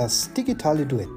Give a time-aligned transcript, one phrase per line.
[0.00, 1.10] Das digitale Duett,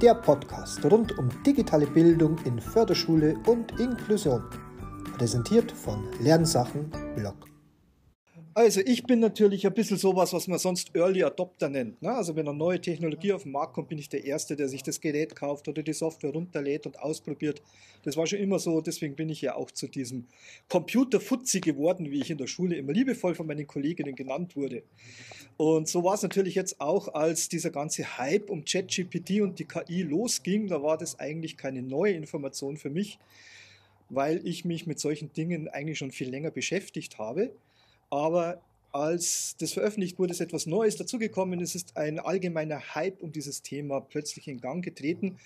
[0.00, 4.42] der Podcast rund um digitale Bildung in Förderschule und Inklusion.
[5.18, 7.49] Präsentiert von Lernsachen Blog.
[8.52, 12.02] Also ich bin natürlich ein bisschen sowas, was man sonst Early Adopter nennt.
[12.02, 12.10] Ne?
[12.10, 14.82] Also wenn eine neue Technologie auf den Markt kommt, bin ich der Erste, der sich
[14.82, 17.62] das Gerät kauft oder die Software runterlädt und ausprobiert.
[18.02, 20.26] Das war schon immer so, deswegen bin ich ja auch zu diesem
[20.68, 24.82] Computerfutzi geworden, wie ich in der Schule immer liebevoll von meinen Kolleginnen genannt wurde.
[25.56, 29.66] Und so war es natürlich jetzt auch, als dieser ganze Hype um ChatGPT und die
[29.66, 30.66] KI losging.
[30.66, 33.20] Da war das eigentlich keine neue Information für mich,
[34.08, 37.52] weil ich mich mit solchen Dingen eigentlich schon viel länger beschäftigt habe.
[38.10, 38.60] Aber
[38.92, 41.60] als das veröffentlicht wurde, ist etwas Neues dazugekommen.
[41.60, 45.36] Es ist ein allgemeiner Hype um dieses Thema plötzlich in Gang getreten.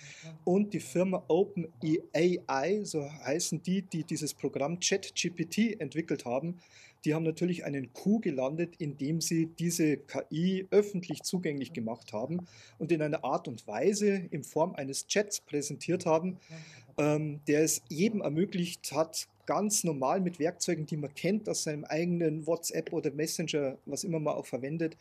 [0.45, 6.59] Und die Firma OpenAI, so heißen die, die dieses Programm ChatGPT entwickelt haben,
[7.04, 12.46] die haben natürlich einen Coup gelandet, indem sie diese KI öffentlich zugänglich gemacht haben
[12.78, 16.38] und in einer Art und Weise in Form eines Chats präsentiert haben,
[16.96, 21.84] ähm, der es jedem ermöglicht hat, ganz normal mit Werkzeugen, die man kennt aus seinem
[21.84, 24.96] eigenen WhatsApp oder Messenger, was immer man auch verwendet,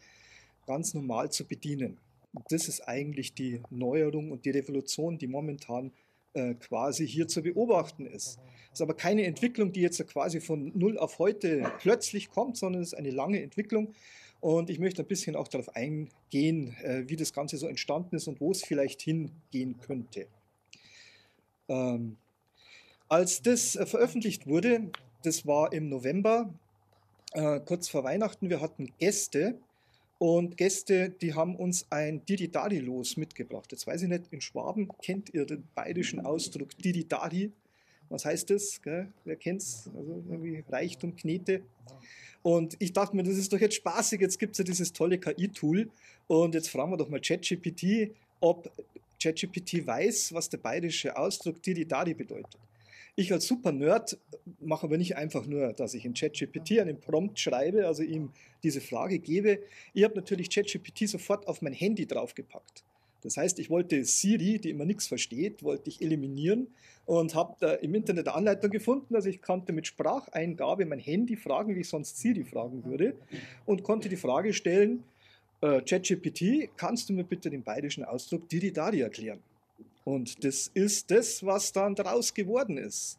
[0.66, 1.97] ganz normal zu bedienen.
[2.33, 5.91] Und das ist eigentlich die Neuerung und die Revolution, die momentan
[6.33, 8.39] äh, quasi hier zu beobachten ist.
[8.67, 12.81] Es ist aber keine Entwicklung, die jetzt quasi von null auf heute plötzlich kommt, sondern
[12.81, 13.94] es ist eine lange Entwicklung.
[14.39, 18.27] Und ich möchte ein bisschen auch darauf eingehen, äh, wie das Ganze so entstanden ist
[18.27, 20.27] und wo es vielleicht hingehen könnte.
[21.69, 22.17] Ähm,
[23.14, 24.89] als das äh, veröffentlicht wurde,
[25.22, 26.52] das war im November,
[27.33, 29.59] äh, kurz vor Weihnachten, wir hatten Gäste
[30.17, 33.72] und Gäste, die haben uns ein Dididadi-Los mitgebracht.
[33.72, 37.52] Jetzt weiß ich nicht, in Schwaben kennt ihr den bayerischen Ausdruck Dididadi?
[38.09, 38.81] Was heißt das?
[38.81, 39.09] Gell?
[39.25, 39.92] Wer es?
[39.95, 41.61] Also irgendwie Reichtum, Knete.
[42.42, 45.20] Und ich dachte mir, das ist doch jetzt spaßig, jetzt gibt es ja dieses tolle
[45.20, 45.88] KI-Tool.
[46.25, 48.72] Und jetzt fragen wir doch mal ChatGPT, ob
[49.22, 52.58] ChatGPT weiß, was der bayerische Ausdruck Dididadi bedeutet.
[53.16, 54.17] Ich als Super-Nerd
[54.59, 58.32] mache aber nicht einfach nur, dass ich in ChatGPT einen Prompt schreibe, also ihm
[58.64, 59.60] diese Frage gebe.
[59.93, 62.83] Ich habe natürlich ChatGPT sofort auf mein Handy draufgepackt.
[63.21, 66.67] Das heißt, ich wollte Siri, die immer nichts versteht, wollte ich eliminieren
[67.05, 69.15] und habe da im Internet eine Anleitung gefunden.
[69.15, 73.15] Also ich konnte mit Spracheingabe mein Handy fragen, wie ich sonst Siri fragen würde
[73.65, 75.04] und konnte die Frage stellen,
[75.61, 79.39] äh, ChatGPT, kannst du mir bitte den bayerischen Ausdruck Didi Dari erklären?
[80.03, 83.17] Und das ist das, was dann daraus geworden ist.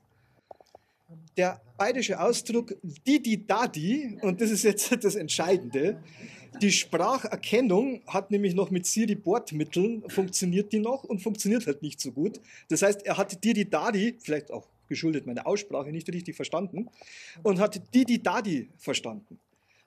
[1.36, 6.02] Der bayerische Ausdruck Didi Dadi, und das ist jetzt das Entscheidende,
[6.60, 12.00] die Spracherkennung hat nämlich noch mit Siri Bordmitteln, funktioniert die noch und funktioniert halt nicht
[12.00, 12.40] so gut.
[12.68, 16.88] Das heißt, er hat Didi Dadi, vielleicht auch geschuldet meiner Aussprache, nicht richtig verstanden,
[17.42, 19.40] und hat Didi Dadi verstanden.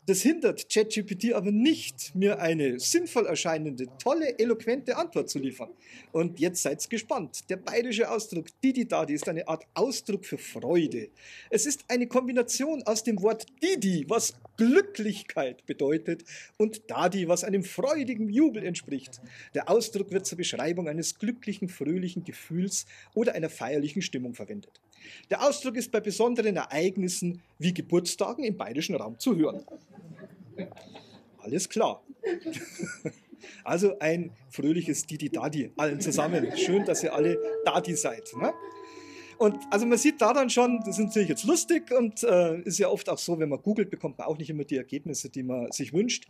[0.08, 5.70] Das hindert ChatGPT aber nicht, mir eine sinnvoll erscheinende, tolle, eloquente Antwort zu liefern.
[6.14, 7.50] Und jetzt seid gespannt.
[7.50, 11.10] Der bayerische Ausdruck Didi-Dadi ist eine Art Ausdruck für Freude.
[11.50, 16.24] Es ist eine Kombination aus dem Wort Didi, was Glücklichkeit bedeutet,
[16.56, 19.20] und Dadi, was einem freudigen Jubel entspricht.
[19.56, 24.80] Der Ausdruck wird zur Beschreibung eines glücklichen, fröhlichen Gefühls oder einer feierlichen Stimmung verwendet.
[25.30, 29.64] Der Ausdruck ist bei besonderen Ereignissen wie Geburtstagen im bayerischen Raum zu hören.
[31.40, 32.04] Alles klar.
[33.64, 36.52] Also ein fröhliches Didi-Dadi allen zusammen.
[36.58, 38.30] Schön, dass ihr alle Dadi seid.
[38.36, 38.54] Ne?
[39.38, 42.80] Und also man sieht da dann schon, das ist natürlich jetzt lustig und äh, ist
[42.80, 45.44] ja oft auch so, wenn man googelt, bekommt man auch nicht immer die Ergebnisse, die
[45.44, 46.28] man sich wünscht.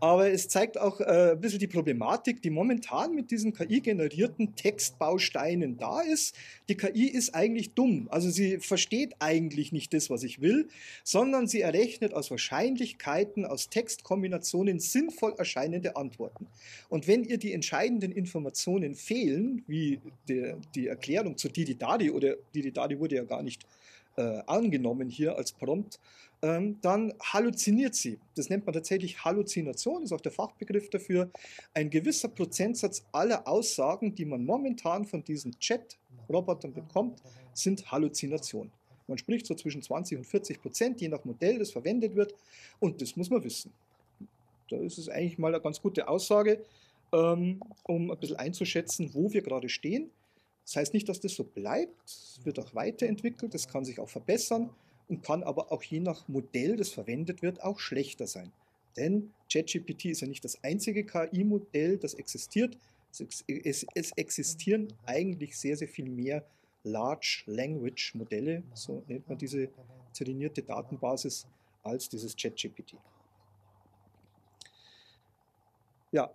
[0.00, 5.76] Aber es zeigt auch äh, ein bisschen die Problematik, die momentan mit diesen KI-generierten Textbausteinen
[5.76, 6.36] da ist.
[6.68, 8.08] Die KI ist eigentlich dumm.
[8.10, 10.68] Also sie versteht eigentlich nicht das, was ich will,
[11.02, 16.46] sondern sie errechnet aus Wahrscheinlichkeiten, aus Textkombinationen sinnvoll erscheinende Antworten.
[16.88, 22.36] Und wenn ihr die entscheidenden Informationen fehlen, wie der, die Erklärung zu Didi Dadi, oder
[22.54, 23.66] Didi Dadi wurde ja gar nicht
[24.18, 26.00] äh, angenommen hier als Prompt,
[26.42, 28.18] ähm, dann halluziniert sie.
[28.34, 31.30] Das nennt man tatsächlich Halluzination, ist auch der Fachbegriff dafür.
[31.72, 37.22] Ein gewisser Prozentsatz aller Aussagen, die man momentan von diesen Chat-Robotern bekommt,
[37.54, 38.72] sind Halluzinationen.
[39.06, 42.34] Man spricht so zwischen 20 und 40 Prozent, je nach Modell, das verwendet wird.
[42.78, 43.72] Und das muss man wissen.
[44.68, 46.62] Da ist es eigentlich mal eine ganz gute Aussage,
[47.12, 50.10] ähm, um ein bisschen einzuschätzen, wo wir gerade stehen.
[50.68, 51.96] Das heißt nicht, dass das so bleibt.
[52.04, 54.68] Es wird auch weiterentwickelt, es kann sich auch verbessern
[55.08, 58.52] und kann aber auch je nach Modell, das verwendet wird, auch schlechter sein.
[58.94, 62.76] Denn ChatGPT ist ja nicht das einzige KI-Modell, das existiert.
[63.18, 63.86] Es,
[64.16, 66.44] existieren eigentlich sehr, sehr viel mehr
[66.84, 69.70] Large Language Modelle, so nennt man diese
[70.12, 71.46] trainierte Datenbasis,
[71.82, 72.98] als dieses ChatGPT.
[76.12, 76.30] Ja,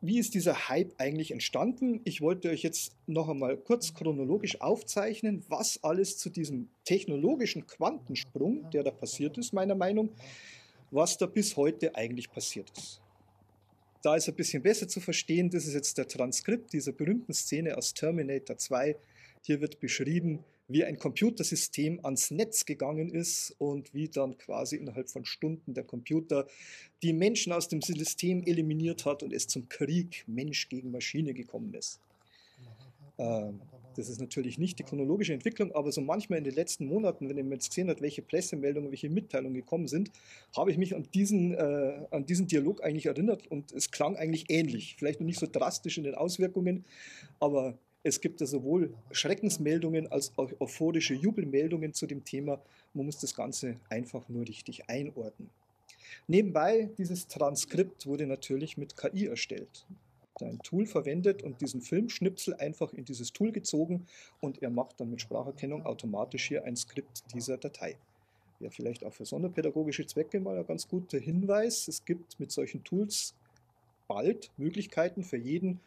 [0.00, 2.00] wie ist dieser Hype eigentlich entstanden?
[2.04, 8.70] Ich wollte euch jetzt noch einmal kurz chronologisch aufzeichnen, was alles zu diesem technologischen Quantensprung,
[8.70, 10.10] der da passiert ist, meiner Meinung,
[10.90, 13.00] was da bis heute eigentlich passiert ist.
[14.02, 17.76] Da ist ein bisschen besser zu verstehen, das ist jetzt der Transkript dieser berühmten Szene
[17.76, 18.96] aus Terminator 2.
[19.42, 25.08] Hier wird beschrieben, wie ein Computersystem ans Netz gegangen ist und wie dann quasi innerhalb
[25.08, 26.46] von Stunden der Computer
[27.02, 31.74] die Menschen aus dem System eliminiert hat und es zum Krieg Mensch gegen Maschine gekommen
[31.74, 32.00] ist.
[33.18, 33.60] Ähm,
[33.96, 37.38] das ist natürlich nicht die chronologische Entwicklung, aber so manchmal in den letzten Monaten, wenn
[37.38, 40.10] ihr jetzt gesehen habt, welche Pressemeldungen, welche Mitteilungen gekommen sind,
[40.54, 44.50] habe ich mich an diesen, äh, an diesen Dialog eigentlich erinnert und es klang eigentlich
[44.50, 44.96] ähnlich.
[44.98, 46.84] Vielleicht noch nicht so drastisch in den Auswirkungen,
[47.40, 52.62] aber es gibt ja sowohl Schreckensmeldungen als auch euphorische Jubelmeldungen zu dem Thema.
[52.94, 55.50] Man muss das Ganze einfach nur richtig einordnen.
[56.28, 59.84] Nebenbei, dieses Transkript wurde natürlich mit KI erstellt.
[60.40, 64.06] Ein Tool verwendet und diesen Filmschnipsel einfach in dieses Tool gezogen
[64.40, 67.96] und er macht dann mit Spracherkennung automatisch hier ein Skript dieser Datei.
[68.60, 71.88] Ja, vielleicht auch für sonderpädagogische Zwecke mal ein ganz guter Hinweis.
[71.88, 73.34] Es gibt mit solchen Tools
[74.06, 75.80] bald Möglichkeiten für jeden,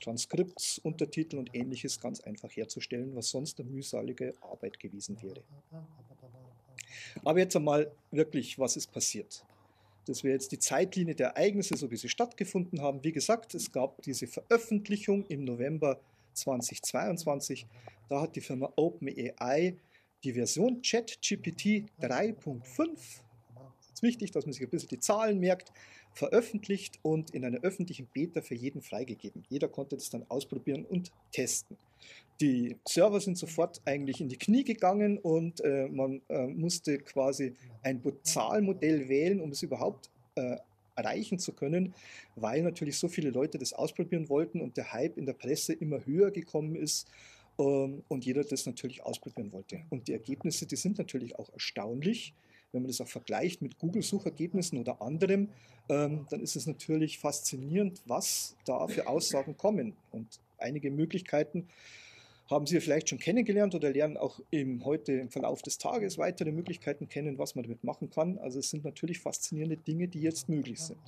[0.00, 5.42] Transkripts, Untertitel und ähnliches ganz einfach herzustellen, was sonst eine mühsalige Arbeit gewesen wäre.
[7.24, 9.44] Aber jetzt einmal wirklich, was ist passiert?
[10.06, 13.02] Das wäre jetzt die Zeitlinie der Ereignisse, so wie sie stattgefunden haben.
[13.02, 15.98] Wie gesagt, es gab diese Veröffentlichung im November
[16.34, 17.66] 2022.
[18.08, 19.76] Da hat die Firma OpenAI
[20.22, 23.22] die Version ChatGPT 3.5, es
[23.96, 25.72] ist wichtig, dass man sich ein bisschen die Zahlen merkt,
[26.12, 29.44] veröffentlicht und in einer öffentlichen Beta für jeden freigegeben.
[29.48, 31.78] Jeder konnte das dann ausprobieren und testen.
[32.40, 37.54] Die Server sind sofort eigentlich in die Knie gegangen und äh, man äh, musste quasi
[37.82, 40.56] ein Bezahlmodell wählen, um es überhaupt äh,
[40.94, 41.94] erreichen zu können,
[42.34, 46.04] weil natürlich so viele Leute das ausprobieren wollten und der Hype in der Presse immer
[46.04, 47.08] höher gekommen ist
[47.58, 49.80] ähm, und jeder das natürlich ausprobieren wollte.
[49.88, 52.34] Und die Ergebnisse, die sind natürlich auch erstaunlich
[52.76, 55.48] wenn man das auch vergleicht mit Google-Suchergebnissen oder anderem,
[55.88, 59.94] ähm, dann ist es natürlich faszinierend, was da für Aussagen kommen.
[60.12, 61.68] Und einige Möglichkeiten
[62.48, 66.52] haben Sie vielleicht schon kennengelernt oder lernen auch im, heute im Verlauf des Tages weitere
[66.52, 68.38] Möglichkeiten kennen, was man damit machen kann.
[68.38, 71.00] Also es sind natürlich faszinierende Dinge, die jetzt möglich sind.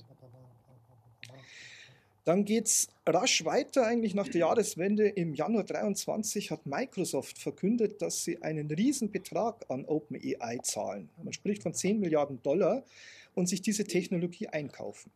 [2.29, 5.07] Dann geht es rasch weiter, eigentlich nach der Jahreswende.
[5.07, 11.09] Im Januar 2023 hat Microsoft verkündet, dass sie einen Riesenbetrag an OpenAI zahlen.
[11.23, 12.83] Man spricht von 10 Milliarden Dollar
[13.33, 15.09] und sich diese Technologie einkaufen.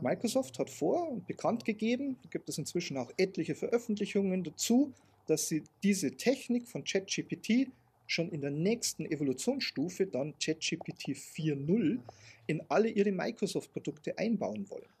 [0.00, 4.94] Microsoft hat vor und bekannt gegeben, gibt es inzwischen auch etliche Veröffentlichungen dazu,
[5.26, 7.68] dass sie diese Technik von ChatGPT
[8.06, 11.98] schon in der nächsten Evolutionsstufe, dann ChatGPT 4.0,
[12.46, 14.93] in alle ihre Microsoft-Produkte einbauen wollen.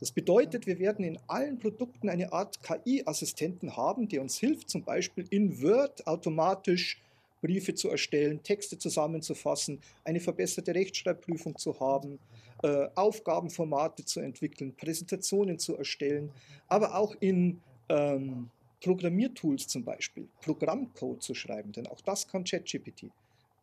[0.00, 4.84] Das bedeutet, wir werden in allen Produkten eine Art KI-Assistenten haben, der uns hilft, zum
[4.84, 7.02] Beispiel in Word automatisch
[7.40, 12.18] Briefe zu erstellen, Texte zusammenzufassen, eine verbesserte Rechtschreibprüfung zu haben,
[12.62, 16.30] äh, Aufgabenformate zu entwickeln, Präsentationen zu erstellen,
[16.68, 23.10] aber auch in ähm, Programmiertools zum Beispiel, Programmcode zu schreiben, denn auch das kann ChatGPT,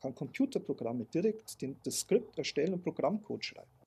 [0.01, 3.84] kann Computerprogramme direkt den, das Skript erstellen und Programmcode schreiben.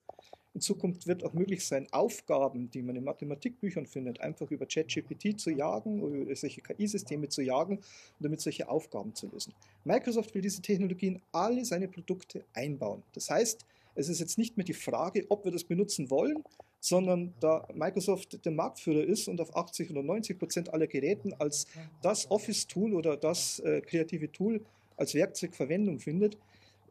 [0.55, 5.39] In Zukunft wird auch möglich sein, Aufgaben, die man in Mathematikbüchern findet, einfach über ChatGPT
[5.39, 7.85] zu jagen oder über solche KI-Systeme zu jagen und
[8.19, 9.53] damit solche Aufgaben zu lösen.
[9.83, 13.03] Microsoft will diese Technologien alle seine Produkte einbauen.
[13.13, 16.43] Das heißt, es ist jetzt nicht mehr die Frage, ob wir das benutzen wollen,
[16.79, 21.67] sondern da Microsoft der Marktführer ist und auf 80 oder 90 Prozent aller Geräten als
[22.01, 24.61] das Office-Tool oder das äh, kreative Tool
[24.97, 26.37] als Werkzeug Verwendung findet,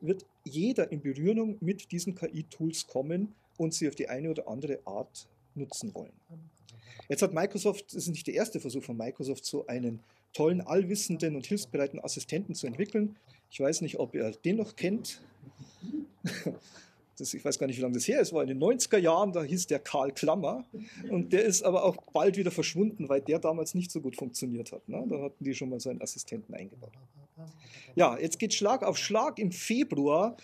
[0.00, 4.78] wird jeder in Berührung mit diesen KI-Tools kommen und sie auf die eine oder andere
[4.86, 6.12] Art nutzen wollen.
[7.08, 10.00] Jetzt hat Microsoft, das ist nicht der erste Versuch von Microsoft, so einen
[10.32, 13.16] tollen, allwissenden und hilfsbereiten Assistenten zu entwickeln.
[13.50, 15.20] Ich weiß nicht, ob ihr den noch kennt.
[17.18, 19.32] Das, ich weiß gar nicht, wie lange das her ist, war in den 90er Jahren,
[19.32, 20.64] da hieß der Karl Klammer.
[21.10, 24.70] Und der ist aber auch bald wieder verschwunden, weil der damals nicht so gut funktioniert
[24.70, 24.88] hat.
[24.88, 25.04] Ne?
[25.08, 26.92] Da hatten die schon mal so einen Assistenten eingebaut.
[27.96, 29.40] Ja, jetzt geht Schlag auf Schlag.
[29.40, 30.36] Im Februar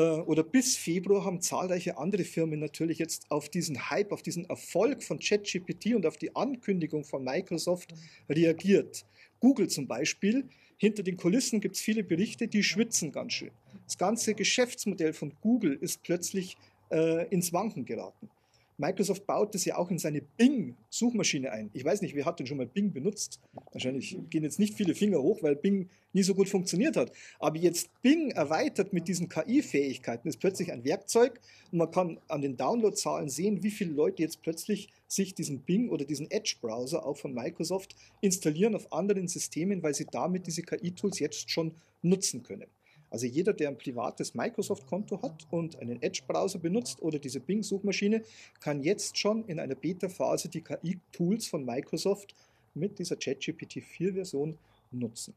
[0.00, 5.02] oder bis Februar haben zahlreiche andere Firmen natürlich jetzt auf diesen Hype, auf diesen Erfolg
[5.02, 7.94] von ChatGPT und auf die Ankündigung von Microsoft
[8.28, 9.06] reagiert.
[9.38, 13.50] Google zum Beispiel, hinter den Kulissen gibt es viele Berichte, die schwitzen ganz schön.
[13.84, 16.56] Das ganze Geschäftsmodell von Google ist plötzlich
[16.90, 18.28] äh, ins Wanken geraten.
[18.76, 21.70] Microsoft baut das ja auch in seine Bing-Suchmaschine ein.
[21.72, 23.40] Ich weiß nicht, wer hat denn schon mal Bing benutzt?
[23.72, 27.12] Wahrscheinlich gehen jetzt nicht viele Finger hoch, weil Bing nie so gut funktioniert hat.
[27.38, 31.40] Aber jetzt Bing erweitert mit diesen KI-Fähigkeiten ist plötzlich ein Werkzeug
[31.70, 35.88] und man kann an den Downloadzahlen sehen, wie viele Leute jetzt plötzlich sich diesen Bing
[35.90, 41.20] oder diesen Edge-Browser auch von Microsoft installieren auf anderen Systemen, weil sie damit diese KI-Tools
[41.20, 42.66] jetzt schon nutzen können.
[43.10, 48.22] Also jeder, der ein privates Microsoft-Konto hat und einen Edge-Browser benutzt oder diese Bing-Suchmaschine,
[48.60, 52.34] kann jetzt schon in einer Beta-Phase die KI-Tools von Microsoft
[52.74, 54.58] mit dieser ChatGPT 4-Version
[54.90, 55.34] nutzen.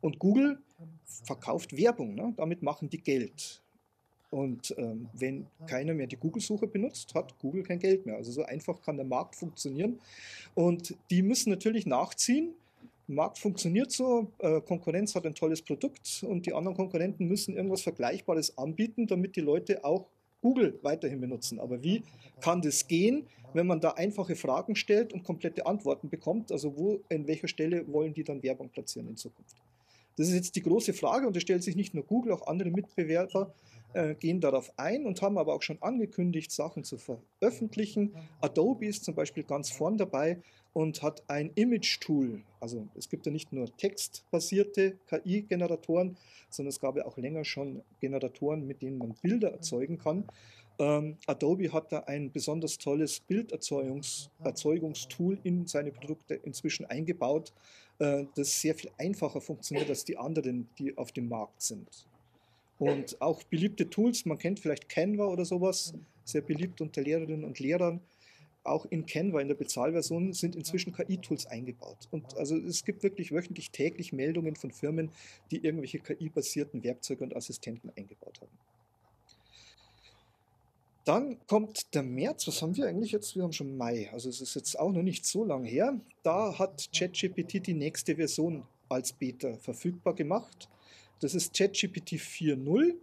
[0.00, 0.58] Und Google
[1.24, 2.34] verkauft Werbung, ne?
[2.36, 3.62] damit machen die Geld.
[4.30, 8.16] Und ähm, wenn keiner mehr die Google-Suche benutzt, hat Google kein Geld mehr.
[8.16, 10.00] Also so einfach kann der Markt funktionieren.
[10.54, 12.52] Und die müssen natürlich nachziehen
[13.06, 17.82] Markt funktioniert so, äh, Konkurrenz hat ein tolles Produkt und die anderen Konkurrenten müssen irgendwas
[17.82, 20.06] Vergleichbares anbieten, damit die Leute auch
[20.40, 21.58] Google weiterhin benutzen.
[21.58, 22.02] Aber wie
[22.40, 26.52] kann das gehen, wenn man da einfache Fragen stellt und komplette Antworten bekommt?
[26.52, 29.56] Also wo, in welcher Stelle wollen die dann Werbung platzieren in Zukunft?
[30.16, 32.70] Das ist jetzt die große Frage und es stellt sich nicht nur Google, auch andere
[32.70, 33.52] Mitbewerber
[33.94, 38.14] äh, gehen darauf ein und haben aber auch schon angekündigt, Sachen zu veröffentlichen.
[38.40, 42.42] Adobe ist zum Beispiel ganz vorn dabei und hat ein Image-Tool.
[42.60, 46.16] Also es gibt ja nicht nur textbasierte KI-Generatoren,
[46.50, 50.24] sondern es gab ja auch länger schon Generatoren, mit denen man Bilder erzeugen kann.
[50.78, 57.52] Ähm, Adobe hat da ein besonders tolles Bilderzeugungstool in seine Produkte inzwischen eingebaut,
[58.00, 62.08] äh, das sehr viel einfacher funktioniert als die anderen, die auf dem Markt sind.
[62.78, 67.58] Und auch beliebte Tools, man kennt vielleicht Canva oder sowas, sehr beliebt unter Lehrerinnen und
[67.60, 68.00] Lehrern
[68.64, 72.08] auch in Canva, in der Bezahlversion, sind inzwischen KI-Tools eingebaut.
[72.10, 75.10] Und also es gibt wirklich wöchentlich täglich Meldungen von Firmen,
[75.50, 78.58] die irgendwelche KI-basierten Werkzeuge und Assistenten eingebaut haben.
[81.04, 83.36] Dann kommt der März, was haben wir eigentlich jetzt?
[83.36, 86.00] Wir haben schon Mai, also es ist jetzt auch noch nicht so lange her.
[86.22, 90.70] Da hat ChatGPT die nächste Version als Beta verfügbar gemacht.
[91.20, 92.94] Das ist ChatGPT 4.0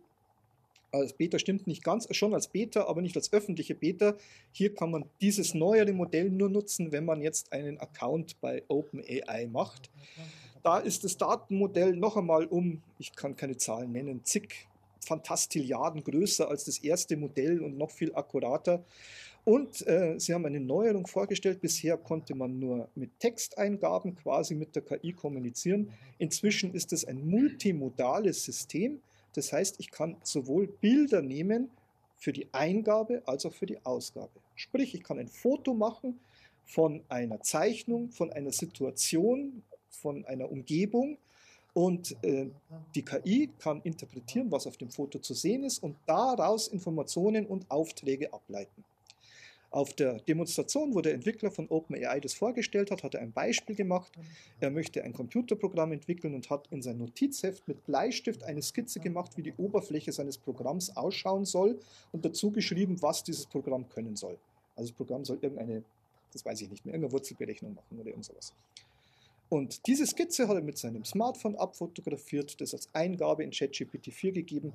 [0.91, 4.15] als Beta stimmt nicht ganz, schon als Beta, aber nicht als öffentliche Beta.
[4.51, 9.47] Hier kann man dieses neuere Modell nur nutzen, wenn man jetzt einen Account bei OpenAI
[9.47, 9.89] macht.
[10.63, 14.67] Da ist das Datenmodell noch einmal um, ich kann keine Zahlen nennen, zig
[15.03, 18.83] Fantastilliarden größer als das erste Modell und noch viel akkurater.
[19.43, 21.61] Und äh, sie haben eine Neuerung vorgestellt.
[21.61, 25.91] Bisher konnte man nur mit Texteingaben quasi mit der KI kommunizieren.
[26.19, 29.01] Inzwischen ist es ein multimodales System.
[29.33, 31.71] Das heißt, ich kann sowohl Bilder nehmen
[32.17, 34.29] für die Eingabe als auch für die Ausgabe.
[34.55, 36.19] Sprich, ich kann ein Foto machen
[36.65, 41.17] von einer Zeichnung, von einer Situation, von einer Umgebung
[41.73, 42.47] und äh,
[42.95, 47.69] die KI kann interpretieren, was auf dem Foto zu sehen ist und daraus Informationen und
[47.71, 48.83] Aufträge ableiten.
[49.71, 53.73] Auf der Demonstration, wo der Entwickler von OpenAI das vorgestellt hat, hat er ein Beispiel
[53.73, 54.11] gemacht.
[54.59, 59.37] Er möchte ein Computerprogramm entwickeln und hat in sein Notizheft mit Bleistift eine Skizze gemacht,
[59.37, 61.79] wie die Oberfläche seines Programms ausschauen soll
[62.11, 64.37] und dazu geschrieben, was dieses Programm können soll.
[64.75, 65.83] Also das Programm soll irgendeine,
[66.33, 68.53] das weiß ich nicht mehr, irgendeine Wurzelberechnung machen oder irgend sowas.
[69.47, 74.31] Und diese Skizze hat er mit seinem Smartphone abfotografiert, das als Eingabe in ChatGPT 4
[74.33, 74.73] gegeben.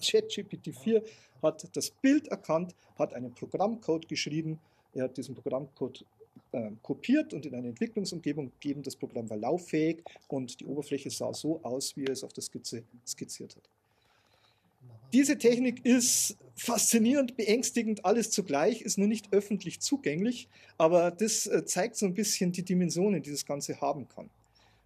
[0.00, 1.02] ChatGPT 4
[1.42, 4.58] hat das Bild erkannt, hat einen Programmcode geschrieben,
[4.94, 6.04] er hat diesen Programmcode
[6.52, 8.82] äh, kopiert und in eine Entwicklungsumgebung gegeben.
[8.82, 12.42] Das Programm war lauffähig und die Oberfläche sah so aus, wie er es auf der
[12.42, 13.68] Skizze skizziert hat.
[15.12, 21.64] Diese Technik ist faszinierend, beängstigend, alles zugleich, ist nur nicht öffentlich zugänglich, aber das äh,
[21.64, 24.30] zeigt so ein bisschen die Dimensionen, die das Ganze haben kann.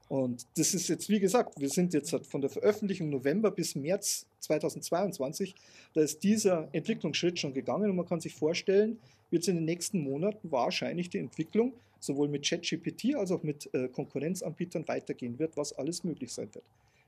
[0.08, 4.26] Und das ist jetzt, wie gesagt, wir sind jetzt von der Veröffentlichung November bis März
[4.40, 5.54] 2022,
[5.94, 8.98] da ist dieser Entwicklungsschritt schon gegangen und man kann sich vorstellen,
[9.30, 13.72] wird es in den nächsten Monaten wahrscheinlich die Entwicklung sowohl mit ChatGPT als auch mit
[13.74, 16.64] äh, Konkurrenzanbietern weitergehen wird, was alles möglich sein wird.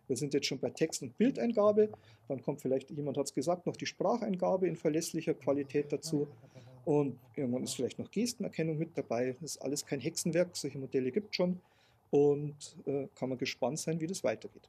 [0.08, 1.88] Wir sind jetzt schon bei Text- und Bildeingabe,
[2.28, 6.28] dann kommt vielleicht, jemand hat es gesagt, noch die Spracheingabe in verlässlicher Qualität dazu.
[6.84, 9.36] Und irgendwann ist vielleicht noch Gestenerkennung mit dabei.
[9.40, 11.60] Das ist alles kein Hexenwerk, solche Modelle gibt es schon
[12.10, 14.68] und äh, kann man gespannt sein, wie das weitergeht.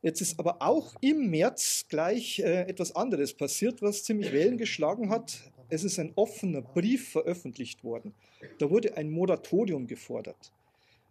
[0.00, 5.10] Jetzt ist aber auch im März gleich äh, etwas anderes passiert, was ziemlich Wellen geschlagen
[5.10, 5.40] hat.
[5.70, 8.14] Es ist ein offener Brief veröffentlicht worden.
[8.58, 10.52] Da wurde ein Moratorium gefordert.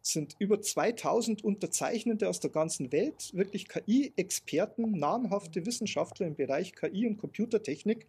[0.01, 6.73] Es sind über 2000 Unterzeichnende aus der ganzen Welt, wirklich KI-Experten, namhafte Wissenschaftler im Bereich
[6.73, 8.07] KI und Computertechnik,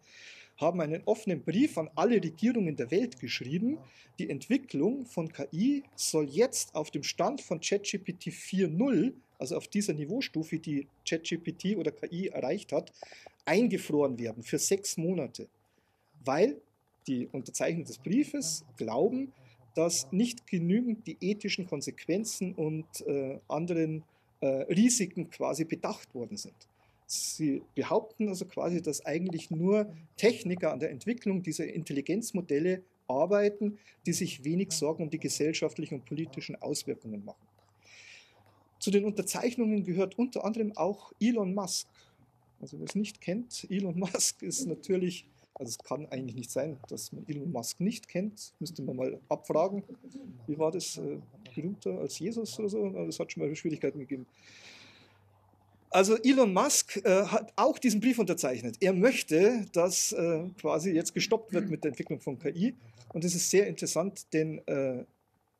[0.59, 3.77] haben einen offenen Brief an alle Regierungen der Welt geschrieben.
[4.19, 9.93] Die Entwicklung von KI soll jetzt auf dem Stand von ChatGPT 4.0, also auf dieser
[9.93, 12.91] Niveaustufe, die ChatGPT oder KI erreicht hat,
[13.45, 15.47] eingefroren werden für sechs Monate,
[16.25, 16.61] weil
[17.07, 19.31] die Unterzeichner des Briefes glauben,
[19.75, 24.03] dass nicht genügend die ethischen Konsequenzen und äh, anderen
[24.41, 26.55] äh, Risiken quasi bedacht worden sind.
[27.11, 34.13] Sie behaupten also quasi, dass eigentlich nur Techniker an der Entwicklung dieser Intelligenzmodelle arbeiten, die
[34.13, 37.47] sich wenig Sorgen um die gesellschaftlichen und politischen Auswirkungen machen.
[38.77, 41.87] Zu den Unterzeichnungen gehört unter anderem auch Elon Musk.
[42.61, 45.25] Also wer es nicht kennt, Elon Musk ist natürlich,
[45.55, 49.19] also es kann eigentlich nicht sein, dass man Elon Musk nicht kennt, müsste man mal
[49.29, 49.83] abfragen.
[50.45, 52.87] Wie war das, äh, berühmter als Jesus oder so?
[52.87, 54.27] Das hat schon mal Schwierigkeiten gegeben.
[55.91, 58.77] Also Elon Musk äh, hat auch diesen Brief unterzeichnet.
[58.79, 62.75] Er möchte, dass äh, quasi jetzt gestoppt wird mit der Entwicklung von KI.
[63.11, 65.03] Und das ist sehr interessant, denn äh,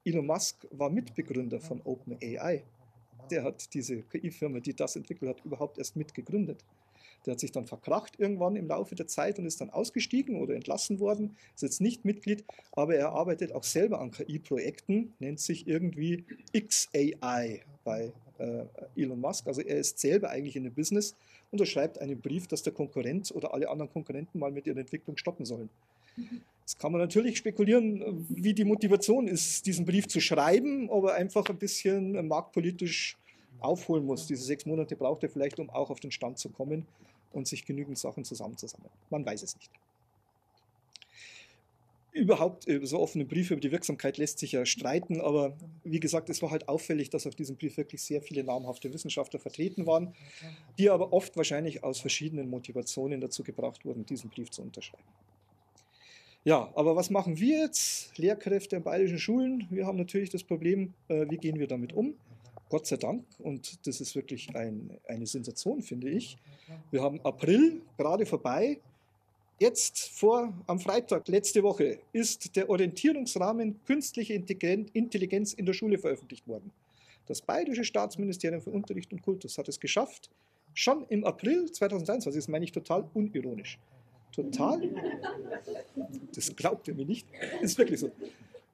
[0.05, 2.63] Elon Musk war Mitbegründer von OpenAI.
[3.31, 6.63] Der hat diese KI-Firma, die das entwickelt hat, überhaupt erst mitgegründet.
[7.25, 10.55] Der hat sich dann verkracht irgendwann im Laufe der Zeit und ist dann ausgestiegen oder
[10.55, 15.67] entlassen worden, ist jetzt nicht Mitglied, aber er arbeitet auch selber an KI-Projekten, nennt sich
[15.67, 19.48] irgendwie XAI bei äh, Elon Musk.
[19.48, 21.15] Also er ist selber eigentlich in dem Business
[21.51, 24.77] und er schreibt einen Brief, dass der Konkurrent oder alle anderen Konkurrenten mal mit ihrer
[24.77, 25.69] Entwicklung stoppen sollen.
[26.62, 31.13] Jetzt kann man natürlich spekulieren, wie die Motivation ist, diesen Brief zu schreiben, ob er
[31.15, 33.17] einfach ein bisschen marktpolitisch
[33.60, 34.27] aufholen muss.
[34.27, 36.86] Diese sechs Monate braucht er vielleicht, um auch auf den Stand zu kommen
[37.31, 38.91] und sich genügend Sachen zusammenzusammeln.
[39.10, 39.72] Man weiß es nicht
[42.12, 46.30] überhaupt über so offene Briefe über die Wirksamkeit lässt sich ja streiten, aber wie gesagt,
[46.30, 50.13] es war halt auffällig, dass auf diesem Brief wirklich sehr viele namhafte Wissenschaftler vertreten waren,
[50.78, 55.04] die aber oft wahrscheinlich aus verschiedenen Motivationen dazu gebracht wurden, diesen Brief zu unterschreiben.
[56.46, 59.68] Ja, aber was machen wir jetzt, Lehrkräfte in bayerischen Schulen?
[59.70, 62.16] Wir haben natürlich das Problem, äh, wie gehen wir damit um?
[62.70, 66.38] Gott sei Dank, und das ist wirklich ein, eine Sensation, finde ich.
[66.92, 68.80] Wir haben April gerade vorbei
[69.60, 76.48] Jetzt vor, am Freitag, letzte Woche, ist der Orientierungsrahmen Künstliche Intelligenz in der Schule veröffentlicht
[76.48, 76.72] worden.
[77.28, 80.30] Das Bayerische Staatsministerium für Unterricht und Kultus hat es geschafft,
[80.74, 83.78] schon im April 2023, das meine ich total unironisch.
[84.32, 84.82] Total?
[86.34, 87.28] Das glaubt ihr mir nicht.
[87.62, 88.12] Ist wirklich so.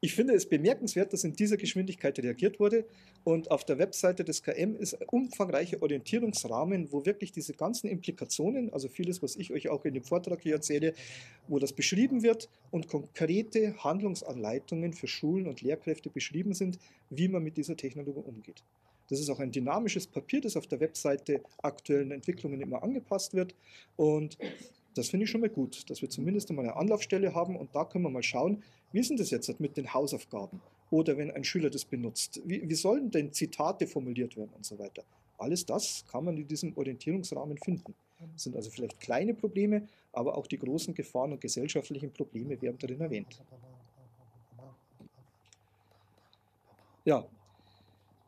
[0.06, 2.86] Ich finde es bemerkenswert, dass in dieser Geschwindigkeit reagiert wurde.
[3.24, 8.72] Und auf der Webseite des KM ist ein umfangreicher Orientierungsrahmen, wo wirklich diese ganzen Implikationen,
[8.72, 10.94] also vieles, was ich euch auch in dem Vortrag hier erzähle,
[11.48, 16.78] wo das beschrieben wird und konkrete Handlungsanleitungen für Schulen und Lehrkräfte beschrieben sind,
[17.10, 18.62] wie man mit dieser Technologie umgeht.
[19.10, 23.56] Das ist auch ein dynamisches Papier, das auf der Webseite aktuellen Entwicklungen immer angepasst wird.
[23.96, 24.38] Und
[24.96, 27.86] das finde ich schon mal gut, dass wir zumindest einmal eine Anlaufstelle haben und da
[27.86, 30.62] können wir mal schauen, wie ist denn das jetzt mit den Hausaufgaben?
[30.90, 34.80] Oder wenn ein Schüler das benutzt, wie, wie sollen denn Zitate formuliert werden und so
[34.80, 35.04] weiter?
[35.38, 37.94] Alles das kann man in diesem Orientierungsrahmen finden.
[38.34, 42.78] Das sind also vielleicht kleine Probleme, aber auch die großen Gefahren und gesellschaftlichen Probleme werden
[42.80, 43.42] darin erwähnt.
[47.04, 47.28] Ja,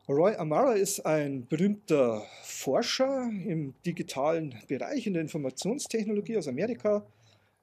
[0.08, 7.04] Roy Amara ist ein berühmter Forscher im digitalen Bereich in der Informationstechnologie aus Amerika.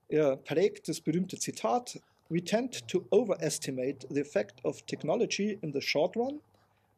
[0.09, 5.81] Er prägt das berühmte Zitat, We tend to overestimate the effect of technology in the
[5.81, 6.39] short run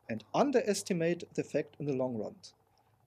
[0.10, 2.36] and underestimate the effect in the long run.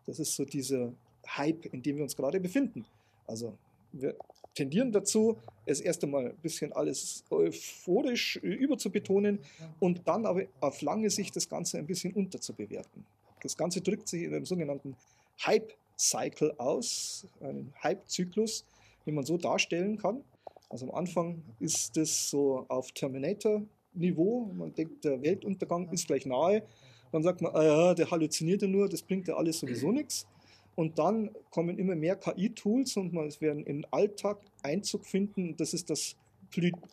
[0.07, 0.95] Das ist so dieser
[1.27, 2.87] Hype, in dem wir uns gerade befinden.
[3.27, 3.53] Also
[3.93, 4.17] wir
[4.55, 9.39] tendieren dazu, es erst einmal ein bisschen alles euphorisch überzubetonen
[9.79, 13.05] und dann aber auf lange Sicht das Ganze ein bisschen unterzubewerten.
[13.43, 14.97] Das Ganze drückt sich in einem sogenannten
[15.47, 18.65] Hype-Cycle aus, einen Hype-Zyklus,
[19.07, 20.23] den man so darstellen kann.
[20.69, 26.63] Also am Anfang ist das so auf Terminator-Niveau, man denkt, der Weltuntergang ist gleich nahe.
[27.13, 30.27] Dann sagt man, ah ja, der halluziniert ja nur, das bringt ja alles sowieso nichts.
[30.77, 35.57] Und dann kommen immer mehr KI-Tools und es werden im Alltag Einzug finden.
[35.57, 36.17] Das ist das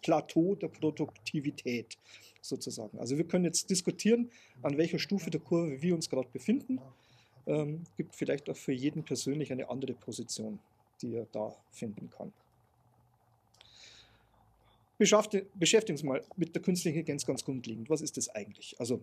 [0.01, 1.97] Plateau der Produktivität
[2.41, 2.97] sozusagen.
[2.99, 4.29] Also wir können jetzt diskutieren,
[4.61, 6.79] an welcher Stufe der Kurve wir uns gerade befinden.
[7.45, 10.59] Ähm, gibt vielleicht auch für jeden persönlich eine andere Position,
[11.01, 12.33] die er da finden kann.
[14.97, 17.89] Beschäftigen uns mal mit der künstlichen Intelligenz ganz grundlegend.
[17.89, 18.75] Was ist das eigentlich?
[18.79, 18.99] Also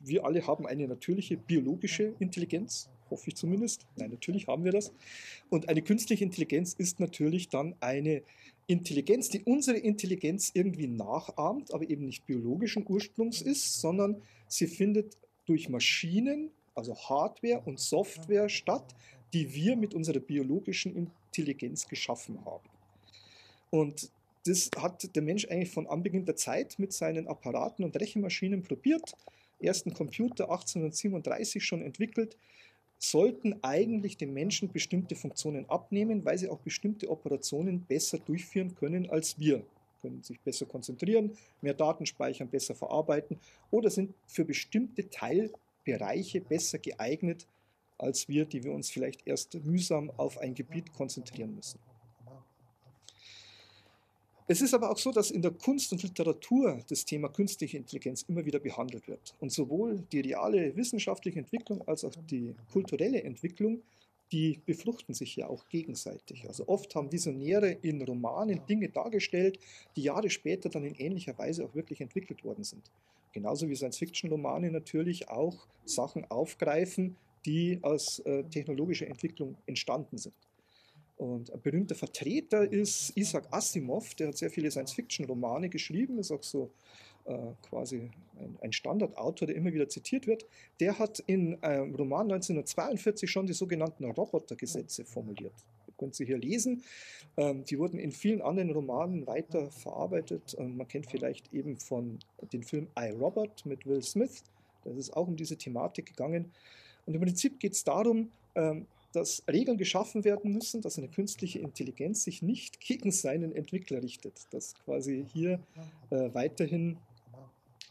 [0.00, 3.86] wir alle haben eine natürliche biologische Intelligenz, hoffe ich zumindest.
[3.96, 4.92] Nein, natürlich haben wir das.
[5.48, 8.22] Und eine künstliche Intelligenz ist natürlich dann eine
[8.66, 15.16] Intelligenz, die unsere Intelligenz irgendwie nachahmt, aber eben nicht biologischen Ursprungs ist, sondern sie findet
[15.46, 18.94] durch Maschinen, also Hardware und Software statt,
[19.32, 22.68] die wir mit unserer biologischen Intelligenz geschaffen haben.
[23.70, 24.10] Und
[24.46, 29.14] das hat der Mensch eigentlich von Anbeginn der Zeit mit seinen Apparaten und Rechenmaschinen probiert.
[29.60, 32.36] Ersten Computer 1837 schon entwickelt.
[33.02, 39.08] sollten eigentlich den Menschen bestimmte Funktionen abnehmen, weil sie auch bestimmte Operationen besser durchführen können
[39.08, 39.64] als wir.
[40.02, 43.38] Können sich besser konzentrieren, mehr Daten speichern, besser verarbeiten
[43.70, 47.46] oder sind für bestimmte Teilbereiche besser geeignet
[48.00, 51.78] als wir, die wir uns vielleicht erst mühsam auf ein Gebiet konzentrieren müssen.
[54.50, 58.22] Es ist aber auch so, dass in der Kunst und Literatur das Thema künstliche Intelligenz
[58.22, 59.36] immer wieder behandelt wird.
[59.38, 63.80] Und sowohl die reale wissenschaftliche Entwicklung als auch die kulturelle Entwicklung,
[64.32, 66.48] die befruchten sich ja auch gegenseitig.
[66.48, 69.60] Also oft haben Visionäre in Romanen Dinge dargestellt,
[69.94, 72.90] die Jahre später dann in ähnlicher Weise auch wirklich entwickelt worden sind.
[73.32, 77.14] Genauso wie Science-Fiction-Romane natürlich auch Sachen aufgreifen,
[77.46, 80.34] die aus äh, technologischer Entwicklung entstanden sind.
[81.20, 86.42] Und ein berühmter Vertreter ist Isaac Asimov, der hat sehr viele Science-Fiction-Romane geschrieben, ist auch
[86.42, 86.70] so
[87.26, 87.36] äh,
[87.68, 90.46] quasi ein, ein, Standardautor, der immer wieder zitiert wird.
[90.80, 95.52] Der hat in einem Roman 1942 schon die sogenannten Robotergesetze formuliert.
[95.86, 96.84] Ihr könnt sie hier lesen.
[97.36, 100.54] Ähm, die wurden in vielen anderen Romanen weiter verarbeitet.
[100.54, 102.18] Und man kennt vielleicht eben von
[102.50, 104.42] dem Film I, Robot mit Will Smith.
[104.84, 106.50] Da ist es auch um diese Thematik gegangen.
[107.04, 111.58] Und im Prinzip geht es darum, ähm, dass Regeln geschaffen werden müssen, dass eine künstliche
[111.58, 115.60] Intelligenz sich nicht gegen seinen Entwickler richtet, dass quasi hier
[116.10, 116.96] äh, weiterhin